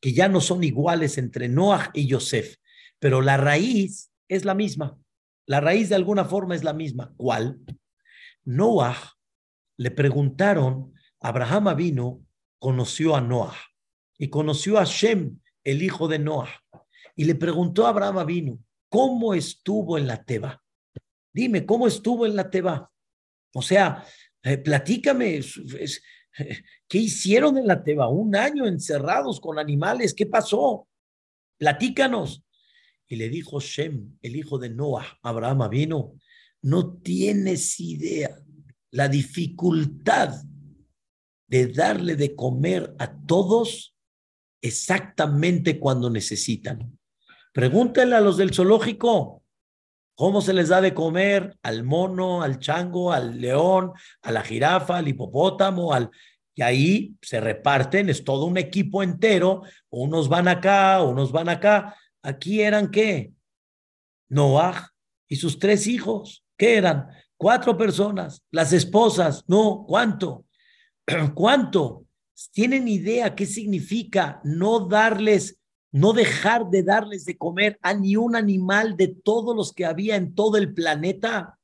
[0.00, 2.56] que ya no son iguales entre Noah y Yosef,
[2.98, 4.98] pero la raíz es la misma.
[5.44, 7.12] La raíz de alguna forma es la misma.
[7.18, 7.58] ¿Cuál?
[8.44, 8.96] Noah
[9.76, 12.22] le preguntaron, Abraham vino,
[12.58, 13.58] conoció a Noah
[14.16, 16.62] y conoció a Shem, el hijo de Noah,
[17.16, 20.62] y le preguntó a Abraham vino, ¿cómo estuvo en la Teba?
[21.32, 22.90] Dime, ¿cómo estuvo en la Teba?
[23.54, 24.04] O sea,
[24.42, 25.40] eh, platícame,
[26.88, 28.08] ¿qué hicieron en la Teba?
[28.08, 30.88] Un año encerrados con animales, ¿qué pasó?
[31.58, 32.44] Platícanos.
[33.06, 36.14] Y le dijo Shem, el hijo de Noah, Abraham vino,
[36.62, 38.36] no tienes idea
[38.90, 40.34] la dificultad
[41.46, 43.94] de darle de comer a todos
[44.62, 46.98] exactamente cuando necesitan.
[47.54, 49.44] Pregúntale a los del zoológico,
[50.16, 54.98] ¿Cómo se les da de comer al mono, al chango, al león, a la jirafa,
[54.98, 56.10] al hipopótamo, al...
[56.54, 61.96] Y ahí se reparten, es todo un equipo entero, unos van acá, unos van acá.
[62.22, 63.32] Aquí eran qué?
[64.28, 64.92] Noah
[65.28, 66.44] y sus tres hijos.
[66.56, 67.08] ¿Qué eran?
[67.36, 68.44] Cuatro personas.
[68.52, 70.44] Las esposas, no, ¿cuánto?
[71.34, 72.06] ¿Cuánto?
[72.52, 75.58] ¿Tienen idea qué significa no darles
[75.94, 80.16] no dejar de darles de comer a ni un animal de todos los que había
[80.16, 81.56] en todo el planeta.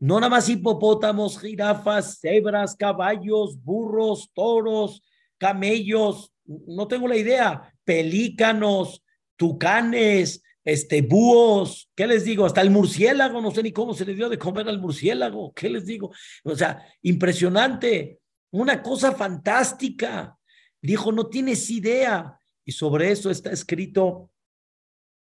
[0.00, 5.04] No nada más hipopótamos, jirafas, cebras, caballos, burros, toros,
[5.38, 9.04] camellos, no tengo la idea, pelícanos,
[9.36, 12.46] tucanes, este, búhos, ¿qué les digo?
[12.46, 15.70] Hasta el murciélago, no sé ni cómo se le dio de comer al murciélago, ¿qué
[15.70, 16.10] les digo?
[16.42, 18.18] O sea, impresionante,
[18.50, 20.36] una cosa fantástica.
[20.82, 24.30] Dijo, no tienes idea y sobre eso está escrito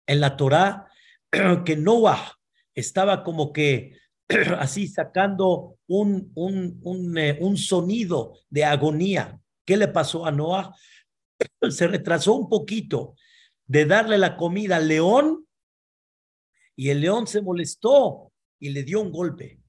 [0.07, 0.91] en la Torá
[1.65, 2.39] que Noah
[2.75, 3.97] estaba como que
[4.59, 9.41] así sacando un, un, un, eh, un sonido de agonía.
[9.65, 10.75] ¿Qué le pasó a Noah?
[11.71, 13.15] Se retrasó un poquito
[13.67, 15.47] de darle la comida al león
[16.75, 19.61] y el león se molestó y le dio un golpe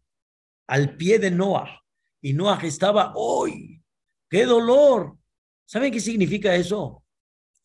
[0.68, 1.84] al pie de Noah.
[2.22, 3.82] Y Noah estaba, ¡ay!
[4.30, 5.18] ¡Qué dolor!
[5.66, 7.04] ¿Saben qué significa eso?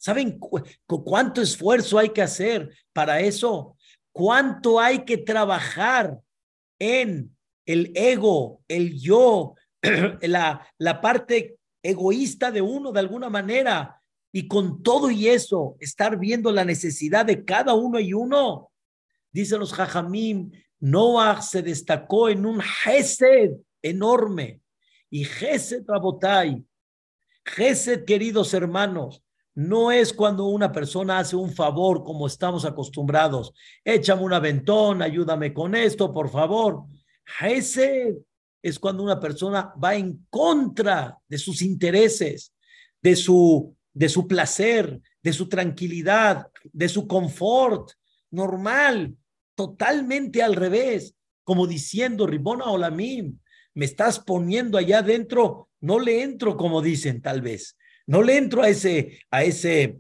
[0.05, 0.39] ¿Saben
[0.87, 3.75] cuánto esfuerzo hay que hacer para eso?
[4.13, 6.21] ¿Cuánto hay que trabajar
[6.79, 9.55] en el ego, el yo,
[10.21, 13.99] la, la parte egoísta de uno de alguna manera?
[14.31, 18.71] Y con todo y eso, estar viendo la necesidad de cada uno y uno.
[19.33, 24.61] Dicen los jajamim, Noah se destacó en un Gesed enorme.
[25.09, 26.63] Y Gesed Rabotai,
[27.47, 29.24] Gesed, queridos hermanos,
[29.55, 33.55] no es cuando una persona hace un favor como estamos acostumbrados.
[33.85, 36.85] Échame un aventón, ayúdame con esto, por favor.
[37.41, 38.17] Ese
[38.61, 42.53] es cuando una persona va en contra de sus intereses,
[43.01, 47.93] de su, de su placer, de su tranquilidad, de su confort
[48.31, 49.17] normal,
[49.55, 51.15] totalmente al revés,
[51.45, 53.39] como diciendo, Ribona Olamim,
[53.75, 57.77] me estás poniendo allá adentro, no le entro como dicen tal vez
[58.07, 59.99] no le entro a ese, a ese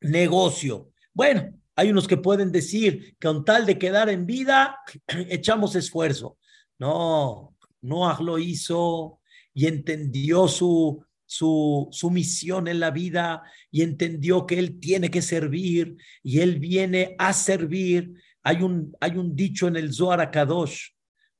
[0.00, 0.90] negocio.
[1.12, 4.78] Bueno, hay unos que pueden decir que con tal de quedar en vida,
[5.28, 6.38] echamos esfuerzo.
[6.78, 9.20] No, Noah lo hizo
[9.54, 15.22] y entendió su, su, su misión en la vida y entendió que él tiene que
[15.22, 18.12] servir y él viene a servir.
[18.42, 20.90] Hay un, hay un dicho en el Zohar Kadosh,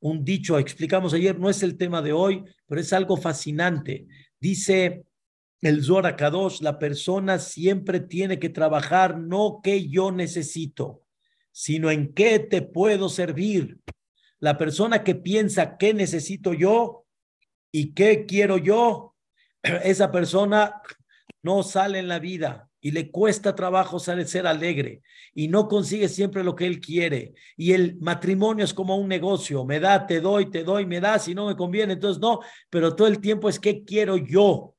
[0.01, 4.07] un dicho, explicamos ayer, no es el tema de hoy, pero es algo fascinante.
[4.39, 5.06] Dice
[5.63, 6.17] el Zohar
[6.61, 11.03] la persona siempre tiene que trabajar no que yo necesito,
[11.51, 13.79] sino en qué te puedo servir.
[14.39, 17.07] La persona que piensa qué necesito yo
[17.73, 19.15] y qué quiero yo,
[19.63, 20.83] esa persona
[21.43, 25.03] no sale en la vida y le cuesta trabajo ser alegre
[25.35, 27.35] y no consigue siempre lo que él quiere.
[27.57, 31.19] Y el matrimonio es como un negocio, me da, te doy, te doy, me da,
[31.19, 32.41] si no me conviene, entonces no,
[32.71, 34.76] pero todo el tiempo es qué quiero yo.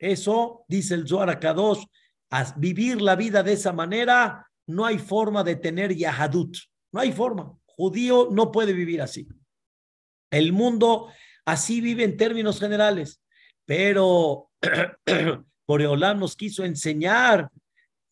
[0.00, 1.84] Eso, dice el Zohar Kadosh,
[2.30, 6.56] a vivir la vida de esa manera, no hay forma de tener Yahadut,
[6.92, 7.54] no hay forma.
[7.66, 9.28] Judío no puede vivir así.
[10.30, 11.08] El mundo
[11.44, 13.22] así vive en términos generales,
[13.66, 14.50] pero
[15.68, 17.50] Boreolán nos quiso enseñar,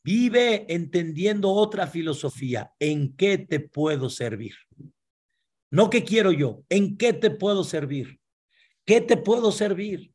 [0.05, 4.55] vive entendiendo otra filosofía, ¿en qué te puedo servir?
[5.71, 8.21] No qué quiero yo, ¿en qué te puedo servir?
[8.85, 10.13] ¿Qué te puedo servir?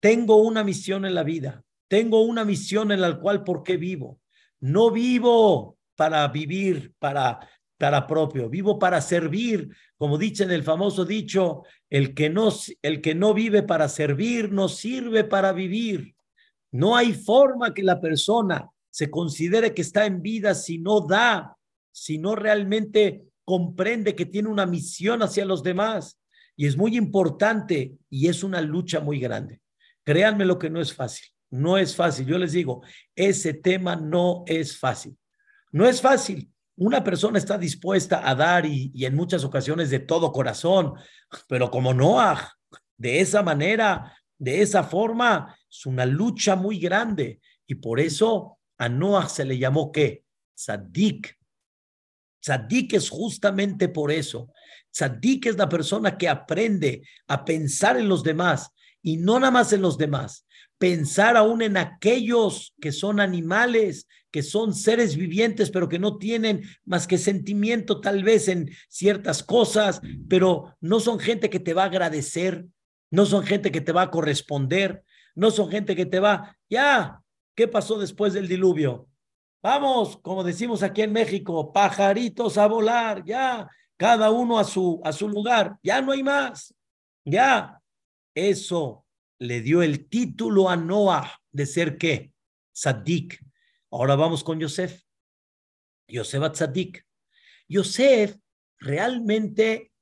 [0.00, 4.20] Tengo una misión en la vida, tengo una misión en la cual por qué vivo.
[4.60, 7.40] No vivo para vivir, para,
[7.76, 12.50] para propio, vivo para servir, como dice en el famoso dicho, el que, no,
[12.82, 16.14] el que no vive para servir, no sirve para vivir.
[16.70, 21.56] No hay forma que la persona se considere que está en vida si no da,
[21.92, 26.20] si no realmente comprende que tiene una misión hacia los demás.
[26.56, 29.60] Y es muy importante y es una lucha muy grande.
[30.08, 31.28] Créanme lo que no es fácil.
[31.50, 32.24] No es fácil.
[32.24, 32.82] Yo les digo,
[33.14, 35.14] ese tema no es fácil.
[35.70, 36.50] No es fácil.
[36.76, 40.94] Una persona está dispuesta a dar y, en muchas ocasiones de todo corazón,
[41.46, 42.54] pero como Noah,
[42.96, 47.42] de esa manera, de esa forma, es una lucha muy grande.
[47.66, 50.24] Y por eso a Noah se le llamó qué?
[50.56, 51.36] Tzadik.
[52.40, 54.50] Tzadik es justamente por eso.
[54.90, 58.72] Tzadik es la persona que aprende a pensar en los demás,
[59.08, 60.46] y no nada más en los demás,
[60.76, 66.62] pensar aún en aquellos que son animales, que son seres vivientes, pero que no tienen
[66.84, 71.84] más que sentimiento tal vez en ciertas cosas, pero no son gente que te va
[71.84, 72.66] a agradecer,
[73.10, 75.02] no son gente que te va a corresponder,
[75.34, 77.22] no son gente que te va, ya,
[77.54, 79.08] ¿qué pasó después del diluvio?
[79.62, 85.14] Vamos, como decimos aquí en México, pajaritos a volar, ya, cada uno a su, a
[85.14, 86.74] su lugar, ya no hay más,
[87.24, 87.77] ya,
[88.38, 89.06] eso
[89.38, 92.32] le dio el título a Noah de ser qué?
[92.72, 93.40] Sadik.
[93.90, 95.02] Ahora vamos con Yosef.
[96.08, 97.04] Yosef a Sadik.
[97.68, 98.36] Yosef
[98.78, 99.92] realmente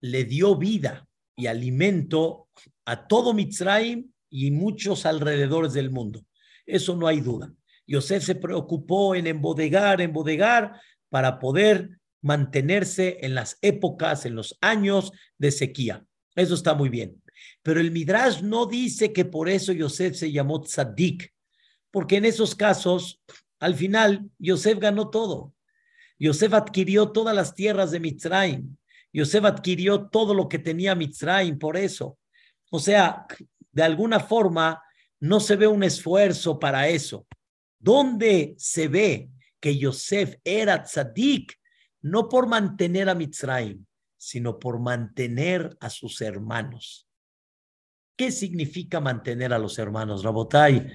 [0.00, 2.48] le dio vida y alimento
[2.84, 6.24] a todo Mitzrayim y muchos alrededores del mundo.
[6.66, 7.52] Eso no hay duda.
[7.86, 15.12] Yosef se preocupó en embodegar, embodegar para poder mantenerse en las épocas, en los años
[15.38, 16.04] de sequía.
[16.34, 17.22] Eso está muy bien.
[17.62, 21.32] Pero el Midrash no dice que por eso Yosef se llamó Tzadik,
[21.90, 23.22] porque en esos casos,
[23.58, 25.54] al final, Yosef ganó todo.
[26.18, 28.76] Yosef adquirió todas las tierras de Mitzrayim.
[29.12, 32.18] Yosef adquirió todo lo que tenía Mitzrayim, por eso.
[32.70, 33.26] O sea,
[33.72, 34.82] de alguna forma,
[35.20, 37.26] no se ve un esfuerzo para eso.
[37.78, 39.30] ¿Dónde se ve
[39.60, 41.58] que Yosef era tzadik?
[42.02, 43.84] No por mantener a Mitzrayim,
[44.16, 47.06] sino por mantener a sus hermanos.
[48.16, 50.22] ¿Qué significa mantener a los hermanos?
[50.22, 50.92] Rabotai,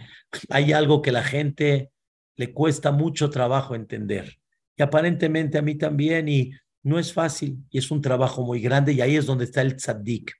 [0.49, 1.91] hay algo que la gente
[2.35, 4.39] le cuesta mucho trabajo entender.
[4.77, 6.51] Y aparentemente a mí también, y
[6.83, 9.75] no es fácil, y es un trabajo muy grande, y ahí es donde está el
[9.75, 10.33] tzaddik.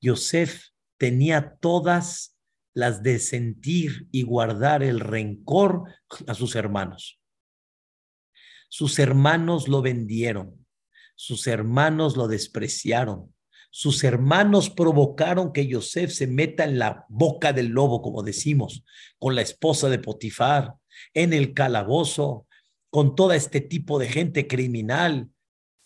[0.00, 0.66] Yosef
[0.98, 2.36] tenía todas
[2.74, 5.84] las de sentir y guardar el rencor
[6.26, 7.18] a sus hermanos.
[8.68, 10.66] Sus hermanos lo vendieron,
[11.14, 13.34] sus hermanos lo despreciaron,
[13.78, 18.82] sus hermanos provocaron que Yosef se meta en la boca del lobo, como decimos,
[19.18, 20.76] con la esposa de Potifar,
[21.12, 22.46] en el calabozo,
[22.88, 25.28] con todo este tipo de gente criminal.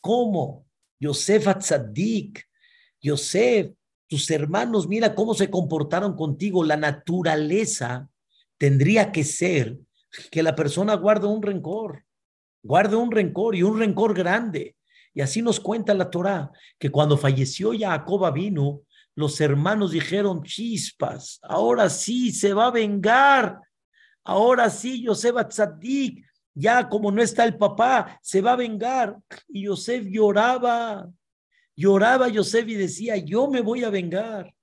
[0.01, 0.69] ¿Cómo?
[1.01, 2.47] Yosef Atzadik,
[3.03, 3.73] Yosef,
[4.07, 6.63] tus hermanos, mira cómo se comportaron contigo.
[6.63, 8.09] La naturaleza
[8.57, 9.81] tendría que ser
[10.31, 12.05] que la persona guarde un rencor,
[12.63, 14.77] guarde un rencor y un rencor grande.
[15.15, 18.83] Y así nos cuenta la Torá, que cuando falleció Jacob vino,
[19.15, 23.61] los hermanos dijeron, chispas, ahora sí se va a vengar,
[24.25, 29.17] ahora sí Yosef Tzadik, ya como no está el papá, se va a vengar.
[29.49, 31.09] Y Yosef lloraba,
[31.77, 34.55] lloraba Yosef y decía, yo me voy a vengar,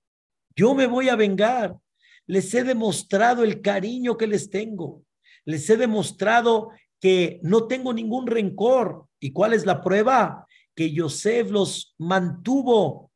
[0.56, 1.78] yo me voy a vengar.
[2.26, 5.04] les he demostrado el cariño que les tengo,
[5.46, 9.07] les he demostrado que no tengo ningún rencor.
[9.20, 10.46] ¿Y cuál es la prueba?
[10.76, 13.12] Que Yosef los mantuvo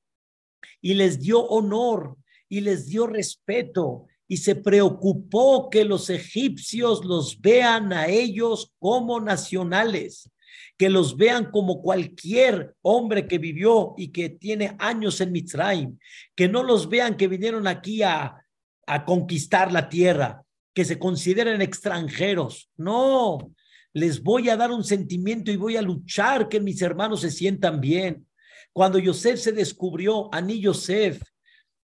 [0.82, 2.18] y les dio honor
[2.49, 9.20] y les dio respeto y se preocupó que los egipcios los vean a ellos como
[9.20, 10.30] nacionales,
[10.78, 15.99] que los vean como cualquier hombre que vivió y que tiene años en Mitzrayim,
[16.34, 18.45] que no los vean que vinieron aquí a,
[18.88, 20.43] a conquistar la tierra,
[20.74, 22.70] que se consideren extranjeros.
[22.78, 23.54] No,
[23.93, 27.81] les voy a dar un sentimiento y voy a luchar que mis hermanos se sientan
[27.81, 28.27] bien.
[28.73, 31.21] Cuando Yosef se descubrió, Ani Yosef,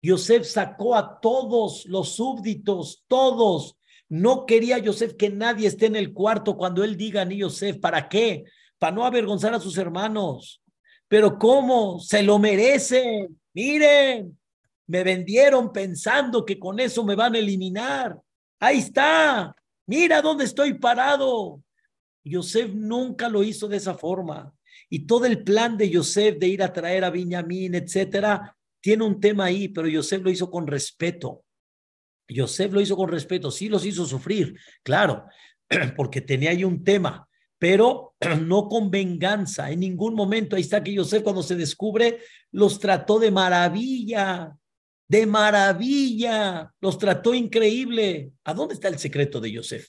[0.01, 3.77] Yosef sacó a todos los súbditos, todos.
[4.09, 7.79] No quería Yosef que nadie esté en el cuarto cuando él diga Ani Yosef.
[7.79, 8.43] ¿Para qué?
[8.77, 10.61] Para no avergonzar a sus hermanos.
[11.07, 11.99] Pero ¿cómo?
[11.99, 13.39] Se lo merecen.
[13.53, 14.37] Miren,
[14.87, 18.19] me vendieron pensando que con eso me van a eliminar.
[18.59, 19.55] Ahí está.
[19.85, 21.61] Mira dónde estoy parado.
[22.23, 24.53] Yosef nunca lo hizo de esa forma.
[24.89, 29.19] Y todo el plan de Yosef de ir a traer a Benjamín, etcétera, tiene un
[29.19, 31.43] tema ahí, pero Yosef lo hizo con respeto.
[32.27, 35.25] Yosef lo hizo con respeto, sí los hizo sufrir, claro,
[35.95, 39.71] porque tenía ahí un tema, pero no con venganza.
[39.71, 42.19] En ningún momento, ahí está que Yosef cuando se descubre,
[42.51, 44.55] los trató de maravilla,
[45.07, 48.31] de maravilla, los trató increíble.
[48.43, 49.87] ¿A dónde está el secreto de Yosef?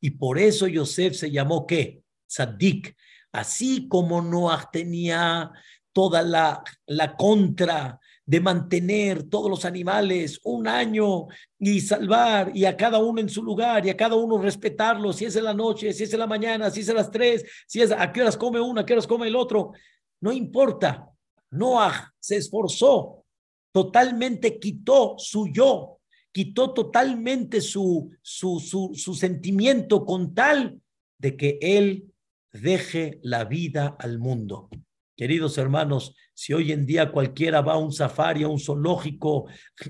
[0.00, 2.02] Y por eso Yosef se llamó ¿qué?
[2.26, 2.96] Sadik.
[3.32, 5.50] Así como Noah tenía
[5.92, 11.28] toda la, la contra de mantener todos los animales un año
[11.58, 15.24] y salvar y a cada uno en su lugar y a cada uno respetarlo, si
[15.24, 17.80] es en la noche, si es en la mañana, si es a las tres, si
[17.80, 19.72] es a qué horas come uno, a qué horas come el otro,
[20.20, 21.08] no importa.
[21.52, 23.24] Noah se esforzó,
[23.72, 25.97] totalmente quitó su yo,
[26.32, 30.80] quitó totalmente su, su, su, su sentimiento con tal
[31.18, 32.12] de que él
[32.52, 34.68] deje la vida al mundo.
[35.16, 39.46] Queridos hermanos, si hoy en día cualquiera va a un safari, a un zoológico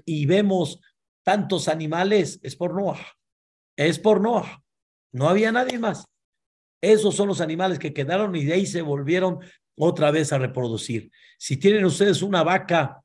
[0.06, 0.80] y vemos
[1.22, 3.06] tantos animales, es por Noah.
[3.76, 4.62] Es por Noah.
[5.12, 6.06] No había nadie más.
[6.80, 9.40] Esos son los animales que quedaron y de ahí se volvieron
[9.76, 11.10] otra vez a reproducir.
[11.38, 13.02] Si tienen ustedes una vaca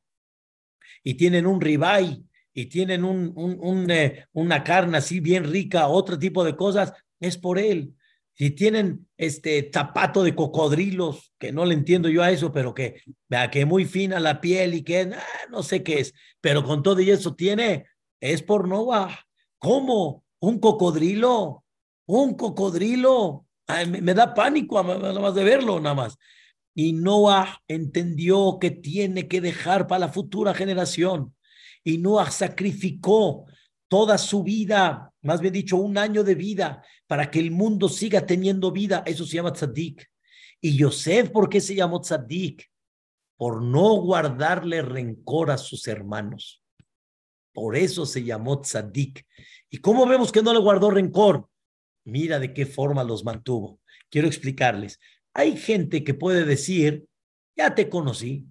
[1.03, 2.23] y tienen un ribeye
[2.53, 7.57] y tienen un, eh, una carne así bien rica, otro tipo de cosas, es por
[7.57, 7.95] él.
[8.35, 13.01] Si tienen este zapato de cocodrilos, que no le entiendo yo a eso, pero que,
[13.27, 16.83] vea, que muy fina la piel y que ah, no sé qué es, pero con
[16.83, 17.85] todo y eso tiene,
[18.19, 19.19] es por Noah.
[19.59, 20.23] ¿Cómo?
[20.39, 21.63] ¿Un cocodrilo?
[22.05, 23.45] ¿Un cocodrilo?
[23.87, 26.17] me, da pánico nada más de verlo, nada más.
[26.75, 31.32] Y Noah entendió que tiene que dejar para la futura generación
[31.83, 33.45] y Noah sacrificó
[33.87, 38.25] toda su vida, más bien dicho, un año de vida, para que el mundo siga
[38.25, 39.03] teniendo vida.
[39.05, 40.09] Eso se llama tzaddik.
[40.61, 42.71] Y Yosef, ¿por qué se llamó tzaddik?
[43.37, 46.63] Por no guardarle rencor a sus hermanos.
[47.53, 49.25] Por eso se llamó tzaddik.
[49.69, 51.47] ¿Y cómo vemos que no le guardó rencor?
[52.05, 53.79] Mira de qué forma los mantuvo.
[54.09, 54.99] Quiero explicarles.
[55.33, 57.05] Hay gente que puede decir,
[57.55, 58.47] ya te conocí,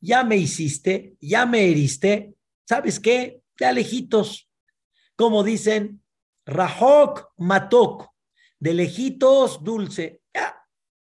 [0.00, 2.34] ya me hiciste, ya me heriste,
[2.64, 3.42] ¿sabes qué?
[3.58, 4.50] De lejitos,
[5.16, 6.02] como dicen,
[6.46, 8.08] Rahok Matok,
[8.58, 10.66] de lejitos dulce, ya,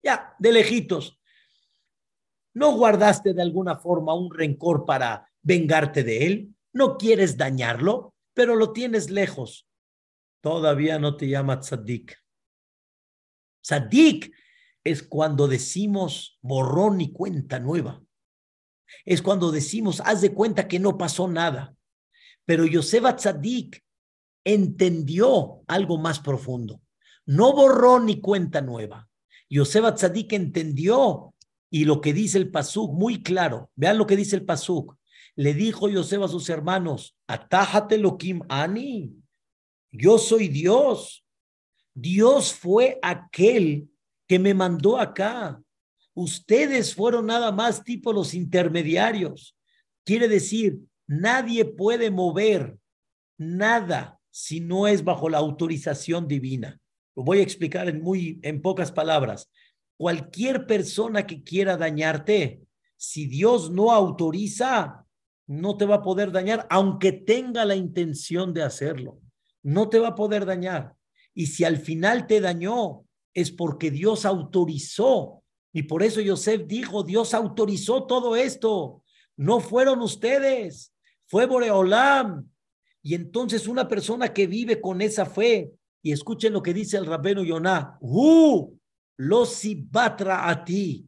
[0.02, 1.20] ya, de lejitos.
[2.54, 6.54] ¿No guardaste de alguna forma un rencor para vengarte de él?
[6.72, 8.14] ¿No quieres dañarlo?
[8.34, 9.68] Pero lo tienes lejos.
[10.40, 12.18] Todavía no te llama tzaddik.
[13.62, 14.34] Tzaddik
[14.84, 18.02] es cuando decimos borrón y cuenta nueva
[19.04, 21.74] es cuando decimos, haz de cuenta que no pasó nada.
[22.44, 23.82] Pero Yosef Tzadik
[24.44, 26.80] entendió algo más profundo.
[27.26, 29.08] No borró ni cuenta nueva.
[29.48, 31.32] Yosef Tzadik entendió
[31.70, 33.70] y lo que dice el Pasuk, muy claro.
[33.76, 34.96] Vean lo que dice el Pasuk.
[35.36, 39.14] Le dijo Yosef a sus hermanos, atájate Kim Ani.
[39.90, 41.24] Yo soy Dios.
[41.94, 43.88] Dios fue aquel
[44.26, 45.62] que me mandó acá.
[46.14, 49.56] Ustedes fueron nada más tipo los intermediarios.
[50.04, 52.76] Quiere decir, nadie puede mover
[53.38, 56.80] nada si no es bajo la autorización divina.
[57.14, 59.50] Lo voy a explicar en muy en pocas palabras.
[59.96, 62.62] Cualquier persona que quiera dañarte,
[62.96, 65.06] si Dios no autoriza,
[65.46, 69.20] no te va a poder dañar, aunque tenga la intención de hacerlo.
[69.62, 70.94] No te va a poder dañar.
[71.34, 73.04] Y si al final te dañó,
[73.34, 75.41] es porque Dios autorizó
[75.72, 79.02] y por eso Yosef dijo, Dios autorizó todo esto.
[79.36, 80.94] No fueron ustedes,
[81.26, 82.48] fue Boreolam.
[83.02, 87.06] Y entonces una persona que vive con esa fe, y escuchen lo que dice el
[87.06, 88.76] rabino Yonah, ¡Uh!
[89.16, 89.44] Lo
[89.90, 91.06] batra a ti.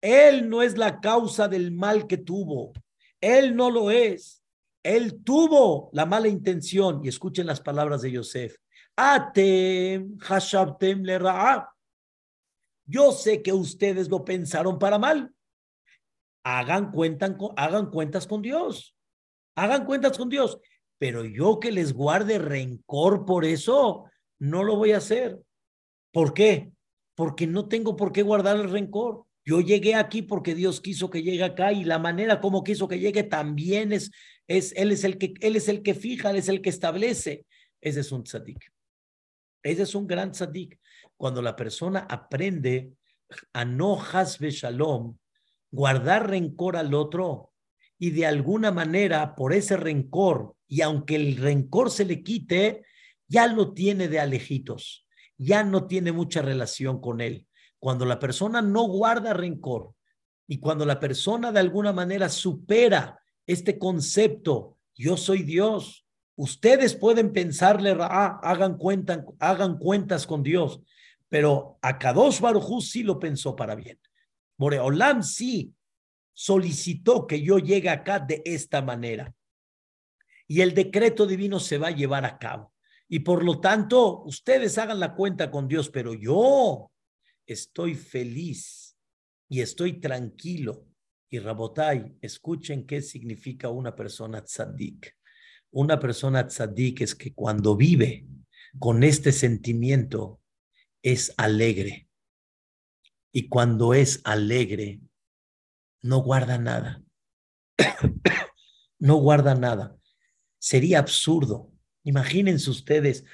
[0.00, 2.72] Él no es la causa del mal que tuvo.
[3.20, 4.42] Él no lo es.
[4.82, 7.00] Él tuvo la mala intención.
[7.02, 8.56] Y escuchen las palabras de Yosef.
[8.94, 11.18] Atem hashabtem le
[12.86, 15.34] Yo sé que ustedes lo pensaron para mal.
[16.44, 18.96] Hagan, cuentan, hagan cuentas con Dios.
[19.56, 20.58] Hagan cuentas con Dios.
[20.98, 24.04] Pero yo que les guarde rencor por eso,
[24.38, 25.38] no lo voy a hacer.
[26.12, 26.72] ¿Por qué?
[27.14, 29.24] Porque no tengo por qué guardar el rencor.
[29.44, 32.98] Yo llegué aquí porque Dios quiso que llegue acá y la manera como quiso que
[32.98, 34.10] llegue también es,
[34.48, 37.46] es él es el que él es el que fija, él es el que establece.
[37.80, 38.72] Ese es un tzadik.
[39.62, 40.78] Ese es un gran tzadik.
[41.16, 42.92] Cuando la persona aprende
[43.52, 45.16] a no hasbe shalom,
[45.70, 47.52] guardar rencor al otro
[47.98, 52.84] y de alguna manera por ese rencor y aunque el rencor se le quite,
[53.28, 55.06] ya lo tiene de alejitos,
[55.36, 57.46] ya no tiene mucha relación con él.
[57.78, 59.94] Cuando la persona no guarda rencor
[60.46, 66.06] y cuando la persona de alguna manera supera este concepto, yo soy Dios,
[66.36, 68.78] ustedes pueden pensarle, ah, hagan,
[69.38, 70.82] hagan cuentas con Dios,
[71.28, 73.98] pero a Kadosh Baruj sí lo pensó para bien.
[74.58, 75.74] Moreolam sí
[76.32, 79.34] solicitó que yo llegue acá de esta manera.
[80.46, 82.72] Y el decreto divino se va a llevar a cabo.
[83.08, 86.90] Y por lo tanto, ustedes hagan la cuenta con Dios, pero yo
[87.46, 88.96] estoy feliz
[89.48, 90.86] y estoy tranquilo.
[91.30, 95.16] Y Rabotai, escuchen qué significa una persona tzaddik.
[95.72, 98.26] Una persona tzaddik es que cuando vive
[98.78, 100.40] con este sentimiento
[101.06, 102.08] es alegre.
[103.32, 105.00] Y cuando es alegre,
[106.02, 107.00] no guarda nada.
[108.98, 109.96] no guarda nada.
[110.58, 111.72] Sería absurdo.
[112.02, 113.24] Imagínense ustedes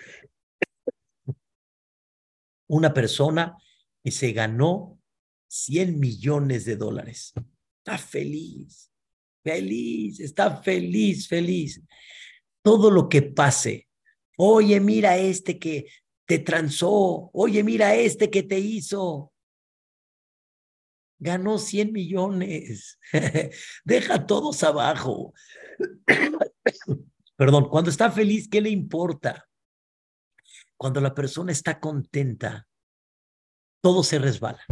[2.68, 3.56] una persona
[4.04, 5.00] que se ganó
[5.48, 7.32] 100 millones de dólares.
[7.78, 8.92] Está feliz,
[9.42, 11.80] feliz, está feliz, feliz.
[12.60, 13.88] Todo lo que pase.
[14.36, 15.86] Oye, mira este que
[16.26, 17.30] te transó.
[17.32, 19.32] Oye, mira este que te hizo.
[21.18, 22.98] Ganó 100 millones.
[23.84, 25.34] Deja todos abajo.
[27.36, 29.48] Perdón, cuando está feliz, ¿qué le importa?
[30.76, 32.66] Cuando la persona está contenta,
[33.80, 34.64] todo se resbala.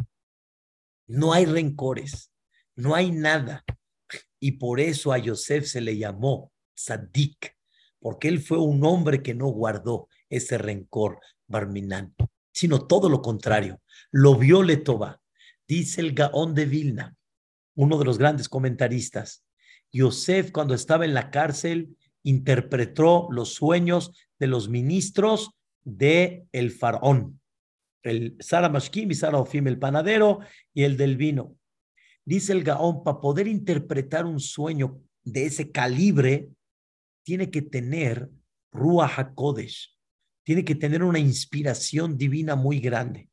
[1.07, 2.33] No hay rencores,
[2.77, 3.65] no hay nada.
[4.39, 7.57] Y por eso a Yosef se le llamó Sadik,
[8.01, 11.21] porque él fue un hombre que no guardó ese rencor
[11.51, 12.15] barminán,
[12.53, 13.81] sino todo lo contrario,
[14.11, 15.21] lo vio Letoba.
[15.69, 17.17] Dice el Gaón de Vilna,
[17.75, 19.45] uno de los grandes comentaristas,
[19.93, 25.51] Yosef cuando estaba en la cárcel interpretó los sueños de los ministros
[25.85, 27.41] de el faraón
[28.03, 30.41] el Sara Mashkim y Sara Ofim, el panadero
[30.73, 31.57] y el del vino.
[32.25, 36.49] Dice el Gaón, para poder interpretar un sueño de ese calibre,
[37.25, 38.31] tiene que tener
[38.73, 39.97] Ruach HaKodesh,
[40.51, 43.31] tiene que tener una inspiración divina muy grande.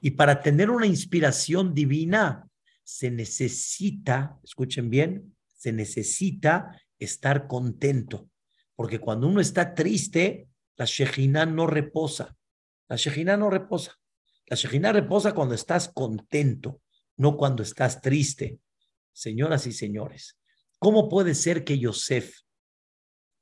[0.00, 2.48] Y para tener una inspiración divina,
[2.82, 8.30] se necesita, escuchen bien, se necesita estar contento,
[8.74, 12.34] porque cuando uno está triste, la Shejina no reposa.
[12.88, 13.98] La Shejina no reposa.
[14.46, 16.80] La Shejina reposa cuando estás contento,
[17.18, 18.58] no cuando estás triste.
[19.12, 20.38] Señoras y señores,
[20.78, 22.38] ¿cómo puede ser que Yosef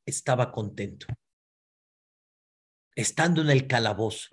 [0.04, 1.06] estaba contento?
[2.94, 4.28] Estando en el calabozo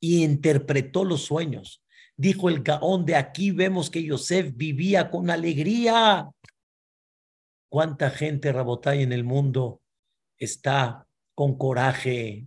[0.00, 1.82] y interpretó los sueños.
[2.16, 6.30] Dijo el Gaón, de aquí vemos que Yosef vivía con alegría.
[7.68, 9.82] ¿Cuánta gente, Rabotay, en el mundo
[10.38, 12.46] está con coraje?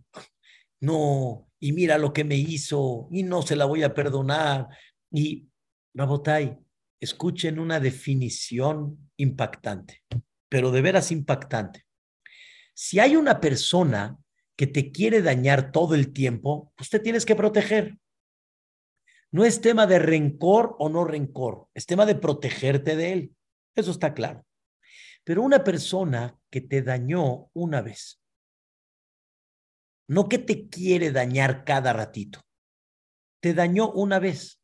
[0.80, 4.68] No, y mira lo que me hizo y no se la voy a perdonar.
[5.12, 5.48] Y
[5.94, 6.58] Rabotai,
[7.00, 10.04] escuchen una definición impactante,
[10.48, 11.86] pero de veras impactante.
[12.74, 14.18] Si hay una persona
[14.60, 17.98] que te quiere dañar todo el tiempo, usted tienes que proteger.
[19.32, 23.36] No es tema de rencor o no rencor, es tema de protegerte de él.
[23.74, 24.46] Eso está claro.
[25.24, 28.22] Pero una persona que te dañó una vez,
[30.10, 32.42] no que te quiere dañar cada ratito.
[33.42, 34.62] Te dañó una vez.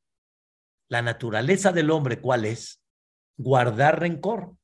[0.89, 2.83] La naturaleza del hombre, ¿cuál es?
[3.37, 4.57] Guardar rencor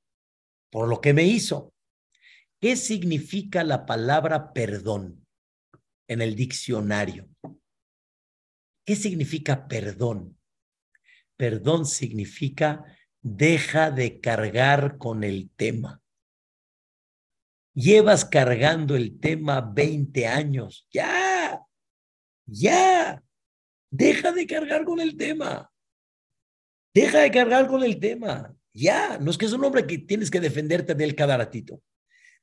[0.69, 1.73] por lo que me hizo.
[2.59, 5.20] ¿Qué significa la palabra perdón
[6.07, 7.29] en el diccionario?
[8.85, 10.37] ¿Qué significa perdón?
[11.37, 12.85] Perdón significa
[13.21, 16.01] deja de cargar con el tema.
[17.73, 20.87] Llevas cargando el tema 20 años.
[20.91, 21.61] Ya,
[22.45, 23.23] ya.
[23.89, 25.71] Deja de cargar con el tema.
[26.93, 28.53] Deja de cargar con el tema.
[28.73, 31.81] Ya, no es que es un hombre que tienes que defenderte de él cada ratito.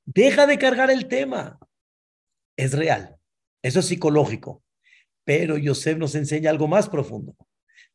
[0.04, 1.58] Deja de cargar el tema.
[2.56, 3.17] Es real.
[3.62, 4.62] Eso es psicológico.
[5.24, 7.36] Pero Yosef nos enseña algo más profundo.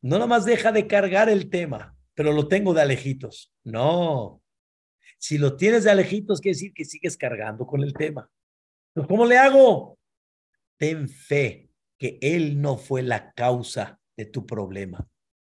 [0.00, 3.52] No nada más deja de cargar el tema, pero lo tengo de alejitos.
[3.64, 4.42] No.
[5.18, 8.30] Si lo tienes de alejitos, quiere decir que sigues cargando con el tema.
[9.08, 9.98] ¿Cómo le hago?
[10.76, 15.08] Ten fe que él no fue la causa de tu problema.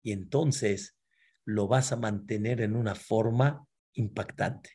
[0.02, 0.96] Y entonces
[1.44, 4.70] lo vas a mantener en una forma impactante,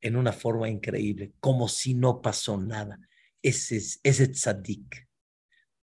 [0.00, 2.98] en una forma increíble, como si no pasó nada.
[3.42, 5.08] Ese es ese tzadik.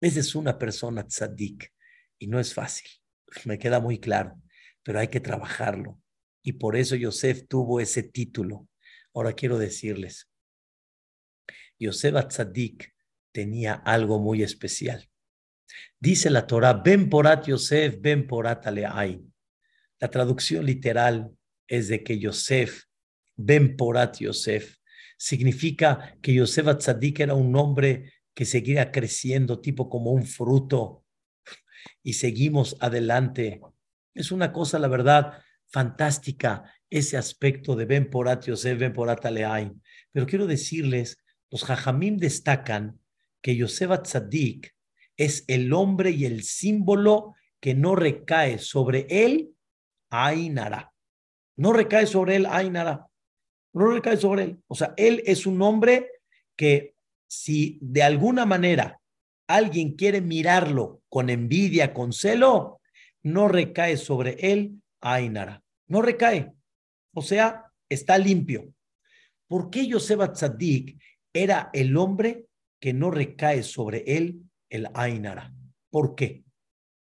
[0.00, 1.72] Esa es una persona tzadik.
[2.18, 2.88] Y no es fácil
[3.44, 4.40] me queda muy claro,
[4.82, 6.00] pero hay que trabajarlo.
[6.42, 8.68] Y por eso Yosef tuvo ese título.
[9.14, 10.30] Ahora quiero decirles,
[11.78, 12.94] Yosef Atzadik
[13.32, 15.08] tenía algo muy especial.
[15.98, 19.32] Dice la Torah, Ben porat Yosef, Ben porat Aleain.
[20.00, 21.30] La traducción literal
[21.66, 22.84] es de que Yosef,
[23.36, 24.77] Ben porat Yosef,
[25.18, 31.04] significa que Yosef Atzadik era un hombre que seguía creciendo, tipo como un fruto
[32.02, 33.60] y seguimos adelante.
[34.14, 39.82] Es una cosa, la verdad, fantástica ese aspecto de Ben Porat Yosef, Ben Porat Aleain.
[40.12, 41.18] Pero quiero decirles,
[41.50, 43.00] los Jajamim destacan
[43.42, 44.74] que Yosef Atzadik
[45.16, 49.50] es el hombre y el símbolo que no recae sobre él
[50.10, 50.92] Ainara.
[51.56, 53.07] No recae sobre él Ainara.
[53.72, 54.58] No recae sobre él.
[54.66, 56.10] O sea, él es un hombre
[56.56, 56.94] que
[57.26, 59.00] si de alguna manera
[59.46, 62.80] alguien quiere mirarlo con envidia, con celo,
[63.22, 65.62] no recae sobre él Ainara.
[65.86, 66.52] No recae.
[67.14, 68.72] O sea, está limpio.
[69.46, 71.00] ¿Por qué Yosef Tzadik
[71.32, 72.46] era el hombre
[72.80, 75.52] que no recae sobre él el Ainara?
[75.90, 76.44] ¿Por qué?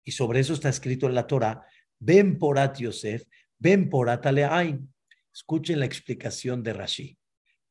[0.05, 1.67] Y sobre eso está escrito en la Torah,
[1.99, 3.25] ven porat Yosef,
[3.59, 4.93] ven porat Aleain.
[5.39, 7.17] Escuchen la explicación de Rashi.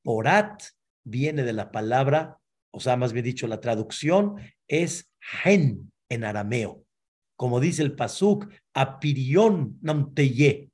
[0.01, 0.63] Porat
[1.03, 2.39] viene de la palabra,
[2.71, 4.37] o sea, más bien dicho, la traducción
[4.69, 6.85] es gen en arameo.
[7.35, 10.71] Como dice el pasuk, apirion namteye.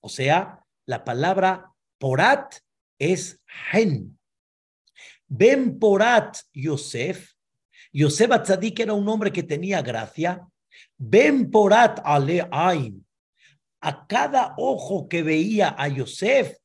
[0.00, 2.54] O sea, la palabra porat
[3.00, 4.16] es gen.
[5.26, 7.32] Ben porat Yosef.
[7.92, 10.46] Yosef Atzadik era un hombre que tenía gracia.
[10.96, 13.01] Ben porat ale ain.
[13.82, 16.56] A cada ojo que veía a Yosef,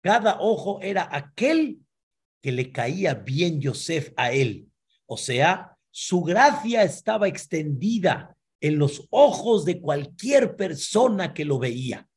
[0.00, 1.80] cada ojo era aquel
[2.40, 4.68] que le caía bien Yosef a él.
[5.06, 12.08] O sea, su gracia estaba extendida en los ojos de cualquier persona que lo veía.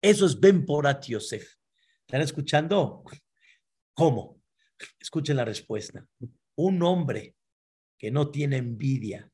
[0.00, 1.54] Eso es Ben Porat Yosef.
[2.00, 3.04] ¿Están escuchando?
[3.94, 4.42] ¿Cómo?
[4.98, 6.04] Escuchen la respuesta.
[6.56, 7.36] Un hombre
[7.96, 9.30] que no tiene envidia,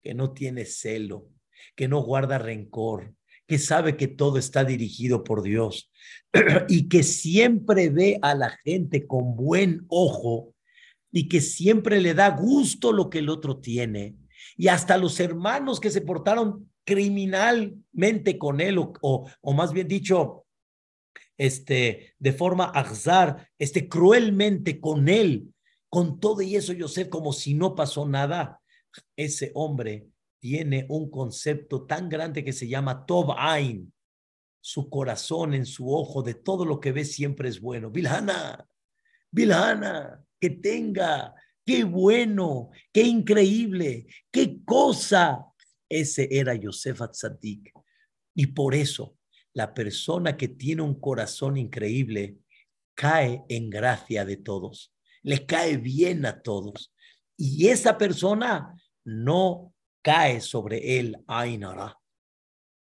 [0.00, 1.28] que no tiene celo,
[1.74, 3.16] que no guarda rencor,
[3.46, 5.90] que sabe que todo está dirigido por Dios
[6.68, 10.54] y que siempre ve a la gente con buen ojo,
[11.16, 14.16] y que siempre le da gusto lo que el otro tiene.
[14.54, 18.92] Y hasta los hermanos que se portaron criminalmente con él, o,
[19.40, 20.44] o, más bien dicho,
[21.38, 25.54] este, de forma azar, este, cruelmente con él,
[25.88, 28.60] con todo y eso, Yosef, como si no pasó nada,
[29.16, 30.08] ese hombre
[30.38, 33.92] tiene un concepto tan grande que se llama Tov Ain.
[34.60, 37.90] Su corazón en su ojo de todo lo que ve siempre es bueno.
[37.90, 38.66] Vilhana,
[39.30, 41.34] Vilhana, que tenga.
[41.64, 45.46] Qué bueno, qué increíble, qué cosa.
[45.88, 47.72] Ese era Yosef Atzadik.
[48.34, 49.16] Y por eso
[49.52, 52.36] la persona que tiene un corazón increíble
[52.94, 56.92] cae en gracia de todos, le cae bien a todos.
[57.36, 58.74] Y esa persona
[59.04, 59.74] no
[60.06, 61.98] cae sobre él Ainara.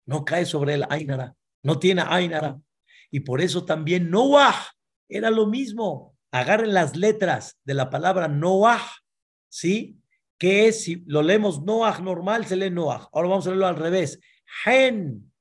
[0.04, 1.36] No cae sobre él Ainara.
[1.62, 2.58] No tiene Ainara.
[3.12, 4.56] Y por eso también Noah
[5.08, 8.82] era lo mismo agarren las letras de la palabra Noah,
[9.48, 9.96] ¿sí?
[10.36, 13.08] Que es, si lo leemos Noah normal, se lee Noah.
[13.12, 14.18] Ahora vamos a leerlo al revés.
[14.64, 15.32] Gen,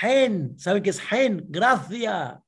[0.00, 1.44] gen, ¿saben qué es gen?
[1.48, 2.40] Gracia.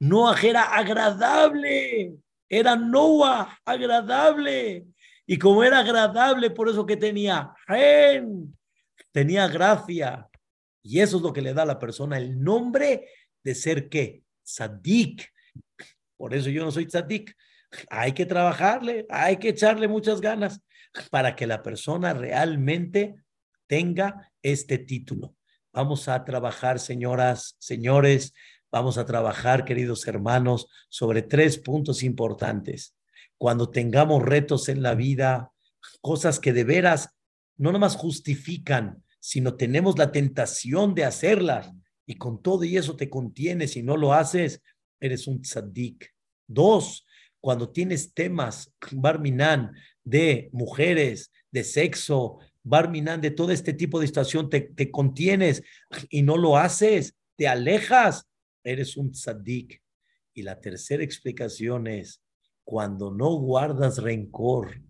[0.00, 2.14] Noah era agradable,
[2.48, 4.86] era Noah, agradable.
[5.32, 7.54] Y como era agradable, por eso que tenía
[9.12, 10.28] tenía gracia.
[10.82, 13.08] Y eso es lo que le da a la persona el nombre
[13.42, 14.24] de ser qué?
[14.42, 15.26] Sadik,
[16.18, 17.34] por eso yo no soy tzadik.
[17.88, 20.60] Hay que trabajarle, hay que echarle muchas ganas
[21.10, 23.14] para que la persona realmente
[23.66, 25.34] tenga este título.
[25.72, 28.34] Vamos a trabajar, señoras, señores,
[28.72, 32.96] Vamos a trabajar, queridos hermanos, sobre tres puntos importantes.
[33.42, 35.50] Cuando tengamos retos en la vida,
[36.00, 37.08] cosas que de veras
[37.56, 41.72] no nomás justifican, sino tenemos la tentación de hacerlas
[42.06, 44.62] y con todo y eso te contienes y no lo haces,
[45.00, 46.14] eres un tzaddik.
[46.46, 47.04] Dos,
[47.40, 49.72] cuando tienes temas, Barminan,
[50.04, 55.64] de mujeres, de sexo, Barminan, de todo este tipo de situación, te, te contienes
[56.10, 58.24] y no lo haces, te alejas,
[58.62, 59.82] eres un tzaddik.
[60.32, 62.21] Y la tercera explicación es,
[62.64, 64.82] cuando no guardas rencor,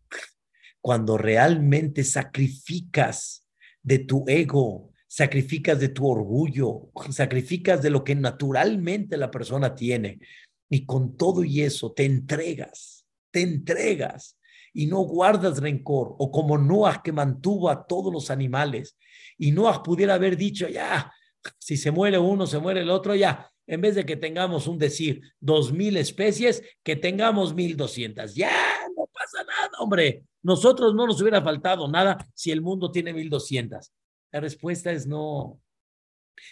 [0.81, 3.47] cuando realmente sacrificas
[3.83, 10.21] de tu ego, sacrificas de tu orgullo, sacrificas de lo que naturalmente la persona tiene.
[10.69, 14.39] Y con todo y eso te entregas, te entregas
[14.73, 16.15] y no guardas rencor.
[16.19, 18.97] O como Noah que mantuvo a todos los animales
[19.37, 21.13] y Noah pudiera haber dicho, ya,
[21.59, 23.51] si se muere uno, se muere el otro, ya.
[23.67, 28.35] En vez de que tengamos un decir, dos mil especies, que tengamos mil doscientas.
[28.35, 28.51] Ya,
[28.97, 30.25] no pasa nada, hombre.
[30.43, 33.93] Nosotros no nos hubiera faltado nada si el mundo tiene mil doscientas.
[34.33, 35.61] La respuesta es no.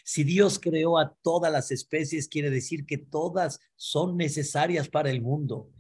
[0.05, 5.21] Si Dios creó a todas las especies, quiere decir que todas son necesarias para el
[5.21, 5.71] mundo.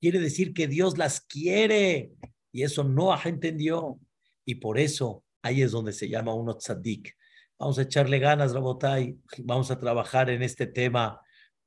[0.00, 2.12] Quiere decir que Dios las quiere.
[2.52, 3.98] Y eso no entendió.
[4.44, 7.16] Y por eso ahí es donde se llama uno tzaddik.
[7.58, 9.16] Vamos a echarle ganas, Rabotai.
[9.38, 11.20] Vamos a trabajar en este tema.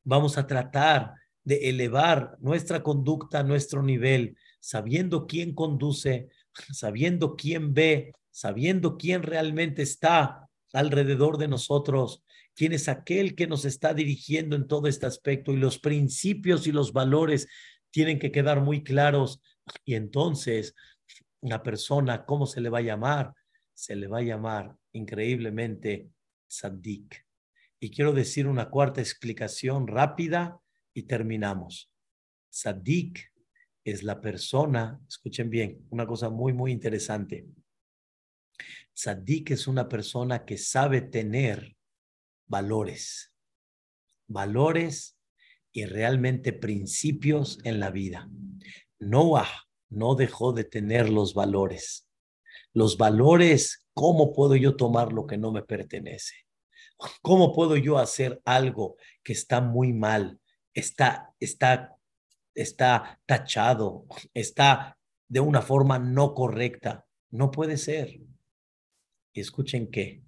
[0.03, 1.13] Vamos a tratar
[1.43, 6.27] de elevar nuestra conducta, nuestro nivel, sabiendo quién conduce,
[6.73, 12.21] sabiendo quién ve, sabiendo quién realmente está alrededor de nosotros,
[12.53, 16.73] quién es aquel que nos está dirigiendo en todo este aspecto y los principios y
[16.73, 17.47] los valores
[17.91, 19.41] tienen que quedar muy claros.
[19.85, 20.75] Y entonces,
[21.41, 23.33] la persona, ¿cómo se le va a llamar?
[23.77, 26.09] Se le va a llamar increíblemente
[26.47, 27.27] Sadik.
[27.79, 30.59] Y quiero decir una cuarta explicación rápida
[30.95, 31.91] y terminamos.
[32.49, 33.31] Sadik
[33.83, 37.45] es la persona, escuchen bien, una cosa muy, muy interesante.
[38.93, 41.77] Sadik es una persona que sabe tener
[42.47, 43.31] valores,
[44.25, 45.19] valores
[45.71, 48.27] y realmente principios en la vida.
[48.97, 52.06] Noah no dejó de tener los valores.
[52.73, 56.35] Los valores, ¿cómo puedo yo tomar lo que no me pertenece?
[57.21, 60.39] ¿Cómo puedo yo hacer algo que está muy mal?
[60.73, 61.95] Está, está,
[62.53, 64.97] está tachado, está
[65.27, 67.05] de una forma no correcta.
[67.29, 68.19] No puede ser.
[69.33, 70.23] Y escuchen que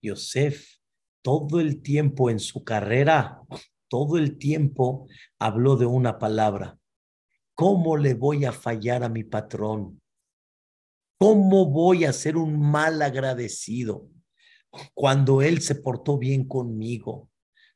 [0.00, 0.78] Yosef
[1.24, 3.40] todo el tiempo en su carrera,
[3.88, 6.78] todo el tiempo habló de una palabra.
[7.54, 10.02] ¿Cómo le voy a fallar a mi patrón?
[11.24, 14.10] ¿Cómo voy a ser un mal agradecido
[14.92, 17.30] cuando él se portó bien conmigo?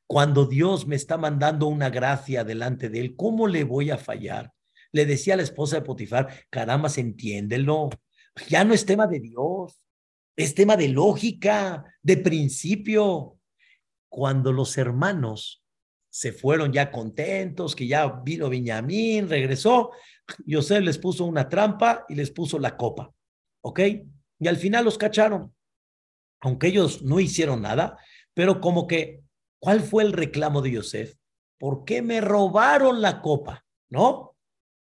[0.07, 4.53] Cuando Dios me está mandando una gracia delante de él, ¿cómo le voy a fallar?
[4.93, 7.89] Le decía la esposa de Potifar, caramba, entiéndelo.
[8.51, 9.81] Ya no es tema de Dios
[10.37, 13.39] es tema de lógica, de principio.
[14.11, 15.65] Cuando los hermanos
[16.11, 19.93] se fueron ya contentos, que ya vino Viñamín, regresó,
[20.47, 23.11] José les puso una trampa y les puso la copa,
[23.63, 23.81] ¿ok?
[24.41, 25.55] Y al final los cacharon,
[26.41, 27.99] aunque ellos no hicieron nada,
[28.35, 29.23] pero como que,
[29.61, 31.17] ¿cuál fue el reclamo de Yosef?
[31.59, 33.65] ¿Por qué me robaron la copa?
[33.91, 34.37] ¿No?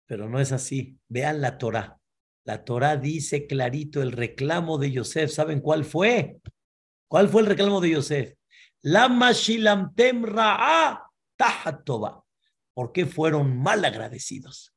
[0.06, 0.98] Pero no es así.
[1.08, 1.98] Vean la Torah.
[2.44, 5.30] La Torah dice clarito el reclamo de Yosef.
[5.30, 6.40] ¿Saben cuál fue?
[7.08, 8.34] ¿Cuál fue el reclamo de Yosef?
[8.82, 12.24] Lama shilamtem ra'a tahatoba.
[12.74, 14.74] ¿Por qué fueron mal agradecidos?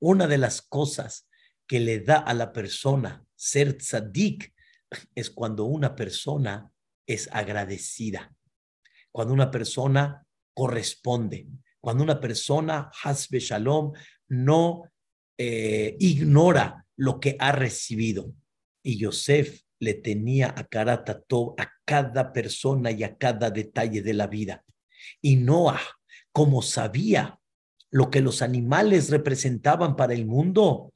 [0.00, 1.28] Una de las cosas
[1.70, 4.52] que le da a la persona ser tzadik
[5.14, 6.68] es cuando una persona
[7.06, 8.34] es agradecida,
[9.12, 11.46] cuando una persona corresponde,
[11.80, 13.92] cuando una persona, hasbe shalom,
[14.30, 14.82] no
[15.38, 18.34] eh, ignora lo que ha recibido.
[18.82, 24.26] Y Yosef le tenía a Karatatov a cada persona y a cada detalle de la
[24.26, 24.64] vida.
[25.22, 25.80] Y Noah,
[26.32, 27.38] como sabía
[27.92, 30.92] lo que los animales representaban para el mundo,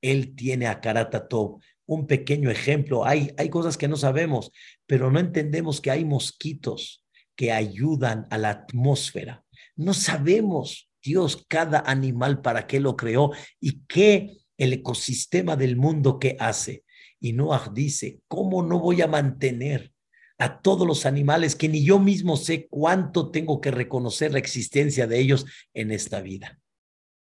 [0.00, 1.60] él tiene a Karatatov.
[1.86, 4.50] Un pequeño ejemplo, hay, hay cosas que no sabemos,
[4.86, 7.04] pero no entendemos que hay mosquitos
[7.36, 9.44] que ayudan a la atmósfera.
[9.76, 16.18] No sabemos Dios cada animal para qué lo creó y qué el ecosistema del mundo
[16.18, 16.84] que hace.
[17.20, 19.92] Y Noah dice, ¿cómo no voy a mantener
[20.38, 25.06] a todos los animales que ni yo mismo sé cuánto tengo que reconocer la existencia
[25.06, 26.58] de ellos en esta vida?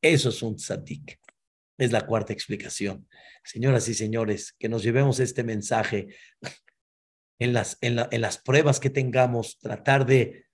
[0.02, 1.20] Eso es un tzadik.
[1.78, 3.08] Es la cuarta explicación.
[3.44, 6.08] Señoras y señores, que nos llevemos este mensaje
[7.40, 10.46] en las, en, las pruebas que tengamos, tratar de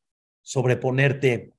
[0.42, 1.54] sobreponerte,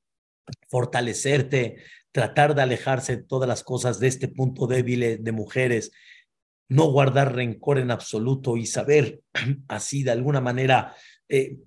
[0.68, 1.76] fortalecerte,
[2.10, 5.92] tratar de alejarse de todas las cosas de este punto débil de mujeres,
[6.68, 9.20] no guardar rencor en absoluto y saber
[9.68, 10.94] así de alguna manera
[11.28, 11.58] eh,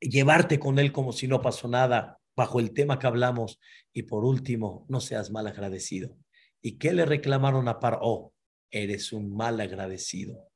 [0.00, 3.60] llevarte con él como si no pasó nada bajo el tema que hablamos.
[3.92, 6.16] Y por último, no seas mal agradecido.
[6.62, 8.32] ¿Y qué le reclamaron a Paró?
[8.70, 10.50] Eres un mal agradecido.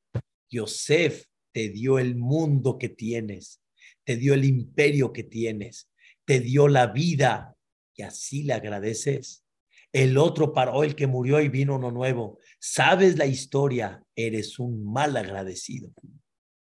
[0.50, 3.62] Yosef te dio el mundo que tienes,
[4.05, 5.90] te dio el imperio que tienes,
[6.24, 7.57] te dio la vida
[7.94, 9.44] y así le agradeces.
[9.92, 12.38] El otro paró, el que murió y vino uno nuevo.
[12.59, 15.92] Sabes la historia, eres un mal agradecido.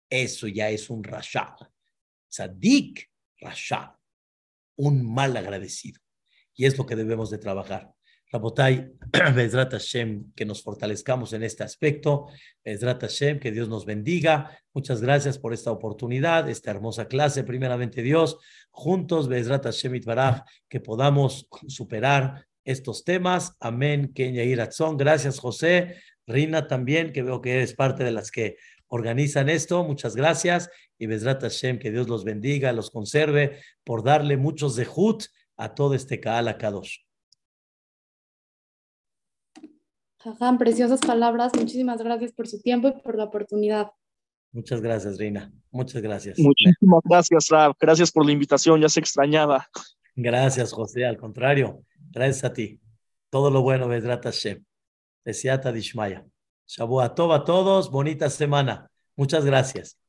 [0.09, 1.55] Eso ya es un rasha.
[2.27, 3.09] Sadik,
[3.39, 3.97] rasha.
[4.77, 6.01] Un mal agradecido.
[6.53, 7.94] Y es lo que debemos de trabajar.
[8.35, 8.91] Rabotai,
[9.33, 12.27] Bezrat Hashem, que nos fortalezcamos en este aspecto.
[12.65, 14.59] Bezrat Hashem, que Dios nos bendiga.
[14.73, 17.45] Muchas gracias por esta oportunidad, esta hermosa clase.
[17.45, 18.37] Primeramente, Dios,
[18.71, 23.55] juntos, Bezrat Hashem Itbaraj, que podamos superar estos temas.
[23.61, 24.11] Amén.
[24.13, 24.97] Kenya Iratzón.
[24.97, 25.95] Gracias, José.
[26.27, 28.57] Rina también, que veo que eres parte de las que
[28.87, 29.85] organizan esto.
[29.85, 30.69] Muchas gracias.
[30.99, 34.85] Y Bezrat Hashem, que Dios los bendiga, los conserve, por darle muchos de
[35.55, 37.04] a todo este Kaala Kadosh.
[40.25, 41.51] Jajam, preciosas palabras.
[41.55, 43.91] Muchísimas gracias por su tiempo y por la oportunidad.
[44.51, 45.53] Muchas gracias, Reina.
[45.69, 46.39] Muchas gracias.
[46.39, 47.75] Muchísimas gracias, Rab.
[47.79, 48.81] Gracias por la invitación.
[48.81, 49.69] Ya se extrañaba.
[50.15, 51.05] Gracias, José.
[51.05, 52.79] Al contrario, gracias a ti.
[53.29, 54.63] Todo lo bueno, Vedrat Hashem.
[55.23, 56.25] Desiata Dishmaya.
[56.65, 57.91] Shabuatov a todos.
[57.91, 58.89] Bonita semana.
[59.15, 59.99] Muchas gracias.